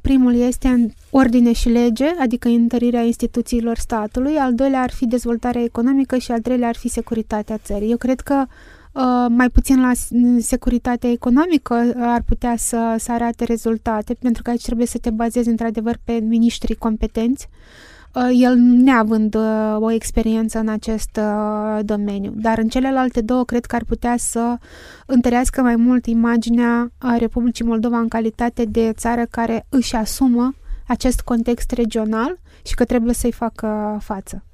Primul 0.02 0.34
este 0.34 0.68
în 0.68 0.90
ordine 1.10 1.52
și 1.52 1.68
lege, 1.68 2.06
adică 2.20 2.48
întărirea 2.48 3.02
instituțiilor 3.02 3.76
statului, 3.76 4.36
al 4.36 4.54
doilea 4.54 4.80
ar 4.80 4.90
fi 4.90 5.06
dezvoltarea 5.06 5.62
economică 5.62 6.16
și 6.18 6.30
al 6.30 6.40
treilea 6.40 6.68
ar 6.68 6.76
fi 6.76 6.88
securitatea 6.88 7.58
țării. 7.58 7.90
Eu 7.90 7.96
cred 7.96 8.20
că 8.20 8.44
mai 9.28 9.48
puțin 9.48 9.80
la 9.80 9.92
securitatea 10.38 11.10
economică 11.10 11.92
ar 11.96 12.22
putea 12.26 12.54
să, 12.56 12.94
să 12.98 13.12
arate 13.12 13.44
rezultate, 13.44 14.14
pentru 14.14 14.42
că 14.42 14.50
aici 14.50 14.64
trebuie 14.64 14.86
să 14.86 14.98
te 14.98 15.10
bazezi 15.10 15.48
într-adevăr 15.48 15.96
pe 16.04 16.12
miniștrii 16.12 16.74
competenți 16.74 17.48
Uh, 17.48 17.95
el 18.32 18.56
neavând 18.56 19.34
uh, 19.34 19.76
o 19.78 19.90
experiență 19.90 20.58
în 20.58 20.68
acest 20.68 21.18
uh, 21.18 21.78
domeniu. 21.84 22.32
Dar 22.36 22.58
în 22.58 22.68
celelalte 22.68 23.20
două 23.20 23.44
cred 23.44 23.64
că 23.64 23.76
ar 23.76 23.84
putea 23.84 24.14
să 24.16 24.56
întărească 25.06 25.62
mai 25.62 25.76
mult 25.76 26.06
imaginea 26.06 26.92
Republicii 27.18 27.64
Moldova 27.64 27.98
în 27.98 28.08
calitate 28.08 28.64
de 28.64 28.92
țară 28.92 29.26
care 29.30 29.66
își 29.68 29.94
asumă 29.94 30.54
acest 30.86 31.20
context 31.20 31.70
regional 31.70 32.38
și 32.66 32.74
că 32.74 32.84
trebuie 32.84 33.14
să-i 33.14 33.32
facă 33.32 33.98
față. 34.02 34.44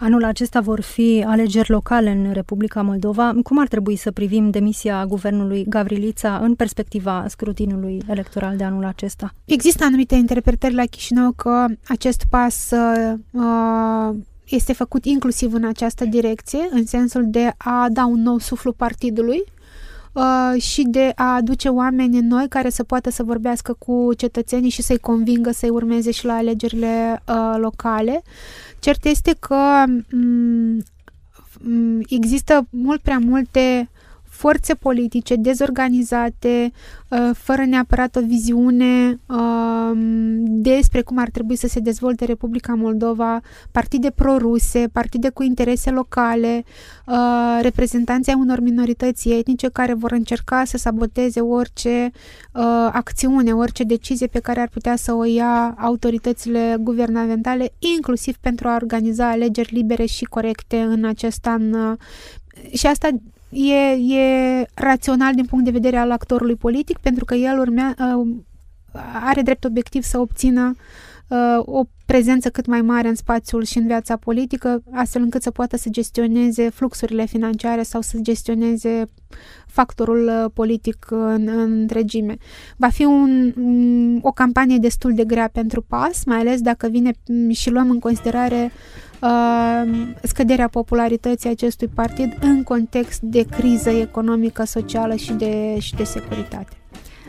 Anul 0.00 0.24
acesta 0.24 0.60
vor 0.60 0.80
fi 0.80 1.24
alegeri 1.26 1.70
locale 1.70 2.10
în 2.10 2.32
Republica 2.32 2.82
Moldova. 2.82 3.32
Cum 3.42 3.58
ar 3.58 3.68
trebui 3.68 3.96
să 3.96 4.10
privim 4.10 4.50
demisia 4.50 5.06
guvernului 5.06 5.64
Gavrilița 5.68 6.38
în 6.42 6.54
perspectiva 6.54 7.24
scrutinului 7.28 8.02
electoral 8.08 8.56
de 8.56 8.64
anul 8.64 8.84
acesta? 8.84 9.34
Există 9.44 9.84
anumite 9.84 10.14
interpretări 10.14 10.74
la 10.74 10.84
Chișinău 10.84 11.32
că 11.32 11.64
acest 11.88 12.24
pas 12.30 12.70
uh, 13.32 14.16
este 14.44 14.72
făcut 14.72 15.04
inclusiv 15.04 15.52
în 15.52 15.64
această 15.64 16.04
direcție, 16.04 16.68
în 16.70 16.86
sensul 16.86 17.24
de 17.26 17.52
a 17.56 17.86
da 17.90 18.06
un 18.06 18.22
nou 18.22 18.38
suflu 18.38 18.72
partidului 18.72 19.42
uh, 20.18 20.62
și 20.62 20.82
de 20.82 21.12
a 21.14 21.34
aduce 21.34 21.68
oameni 21.68 22.20
noi 22.20 22.48
care 22.48 22.70
să 22.70 22.82
poată 22.82 23.10
să 23.10 23.22
vorbească 23.22 23.76
cu 23.78 24.10
cetățenii 24.16 24.70
și 24.70 24.82
să-i 24.82 24.98
convingă 24.98 25.50
să-i 25.50 25.68
urmeze 25.68 26.10
și 26.10 26.24
la 26.24 26.34
alegerile 26.34 27.22
uh, 27.28 27.54
locale. 27.56 28.22
Cert 28.78 29.04
este 29.04 29.36
că 29.40 29.84
mm, 30.12 30.82
mm, 31.60 32.02
există 32.08 32.66
mult 32.70 33.00
prea 33.00 33.18
multe 33.18 33.90
forțe 34.38 34.74
politice 34.74 35.36
dezorganizate, 35.36 36.72
uh, 37.08 37.30
fără 37.34 37.64
neapărat 37.64 38.16
o 38.16 38.20
viziune 38.20 39.20
um, 39.26 40.60
despre 40.60 41.02
cum 41.02 41.18
ar 41.18 41.28
trebui 41.30 41.56
să 41.56 41.66
se 41.66 41.80
dezvolte 41.80 42.24
Republica 42.24 42.74
Moldova, 42.74 43.40
partide 43.70 44.10
proruse, 44.10 44.88
partide 44.92 45.28
cu 45.28 45.42
interese 45.42 45.90
locale, 45.90 46.64
uh, 47.06 47.58
reprezentanții 47.60 48.34
unor 48.36 48.60
minorități 48.60 49.28
etnice 49.28 49.68
care 49.68 49.94
vor 49.94 50.12
încerca 50.12 50.64
să 50.64 50.76
saboteze 50.76 51.40
orice 51.40 52.10
uh, 52.52 52.62
acțiune, 52.92 53.52
orice 53.52 53.84
decizie 53.84 54.26
pe 54.26 54.40
care 54.40 54.60
ar 54.60 54.68
putea 54.68 54.96
să 54.96 55.12
o 55.12 55.24
ia 55.24 55.74
autoritățile 55.78 56.76
guvernamentale, 56.80 57.72
inclusiv 57.96 58.36
pentru 58.36 58.68
a 58.68 58.74
organiza 58.74 59.30
alegeri 59.30 59.74
libere 59.74 60.04
și 60.04 60.24
corecte 60.24 60.80
în 60.80 61.04
acest 61.04 61.46
an. 61.46 61.96
Și 62.72 62.86
asta 62.86 63.08
e, 63.50 64.14
e 64.14 64.66
rațional 64.74 65.34
din 65.34 65.44
punct 65.44 65.64
de 65.64 65.70
vedere 65.70 65.96
al 65.96 66.10
actorului 66.10 66.56
politic, 66.56 66.98
pentru 66.98 67.24
că 67.24 67.34
el 67.34 67.58
urmea, 67.58 67.94
uh, 67.98 68.36
are 69.22 69.42
drept 69.42 69.64
obiectiv 69.64 70.02
să 70.02 70.18
obțină 70.18 70.74
uh, 71.28 71.58
o 71.58 71.82
prezență 72.06 72.50
cât 72.50 72.66
mai 72.66 72.80
mare 72.80 73.08
în 73.08 73.14
spațiul 73.14 73.64
și 73.64 73.78
în 73.78 73.86
viața 73.86 74.16
politică, 74.16 74.82
astfel 74.92 75.22
încât 75.22 75.42
să 75.42 75.50
poată 75.50 75.76
să 75.76 75.88
gestioneze 75.88 76.68
fluxurile 76.68 77.24
financiare 77.24 77.82
sau 77.82 78.00
să 78.00 78.18
gestioneze 78.20 79.04
factorul 79.66 80.26
uh, 80.26 80.50
politic 80.54 81.06
în, 81.10 81.48
în 81.48 81.86
regime. 81.90 82.36
Va 82.76 82.88
fi 82.88 83.04
un, 83.04 83.52
o 84.22 84.30
campanie 84.30 84.78
destul 84.78 85.14
de 85.14 85.24
grea 85.24 85.48
pentru 85.52 85.82
PAS, 85.82 86.24
mai 86.24 86.38
ales 86.38 86.60
dacă 86.60 86.88
vine 86.88 87.10
și 87.50 87.70
luăm 87.70 87.90
în 87.90 87.98
considerare 87.98 88.64
uh, 88.64 89.07
Ehm, 89.22 90.16
scăderea 90.22 90.68
popularității 90.68 91.50
acestui 91.50 91.88
partid 91.94 92.36
în 92.40 92.62
context 92.62 93.20
de 93.20 93.42
criză 93.42 93.90
economică, 93.90 94.64
socială 94.64 95.14
și 95.14 95.32
de, 95.32 95.78
și 95.78 95.94
de 95.94 96.04
securitate. 96.04 96.76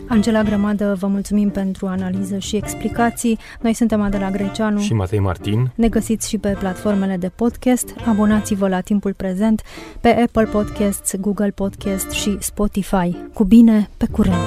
Angela 0.07 0.43
Grămadă, 0.43 0.95
vă 0.99 1.07
mulțumim 1.07 1.49
pentru 1.49 1.87
analiză 1.87 2.37
și 2.37 2.55
explicații. 2.55 3.37
Noi 3.61 3.73
suntem 3.73 4.01
Adela 4.01 4.29
Greceanu 4.29 4.79
și 4.79 4.93
Matei 4.93 5.19
Martin. 5.19 5.71
Ne 5.75 5.87
găsiți 5.87 6.29
și 6.29 6.37
pe 6.37 6.55
platformele 6.59 7.17
de 7.17 7.31
podcast. 7.35 7.95
Abonați-vă 8.05 8.67
la 8.67 8.81
timpul 8.81 9.13
prezent 9.13 9.61
pe 10.01 10.09
Apple 10.09 10.45
Podcasts, 10.45 11.15
Google 11.15 11.51
Podcast 11.51 12.09
și 12.09 12.37
Spotify. 12.39 13.15
Cu 13.33 13.43
bine, 13.43 13.89
pe 13.97 14.05
curent! 14.11 14.37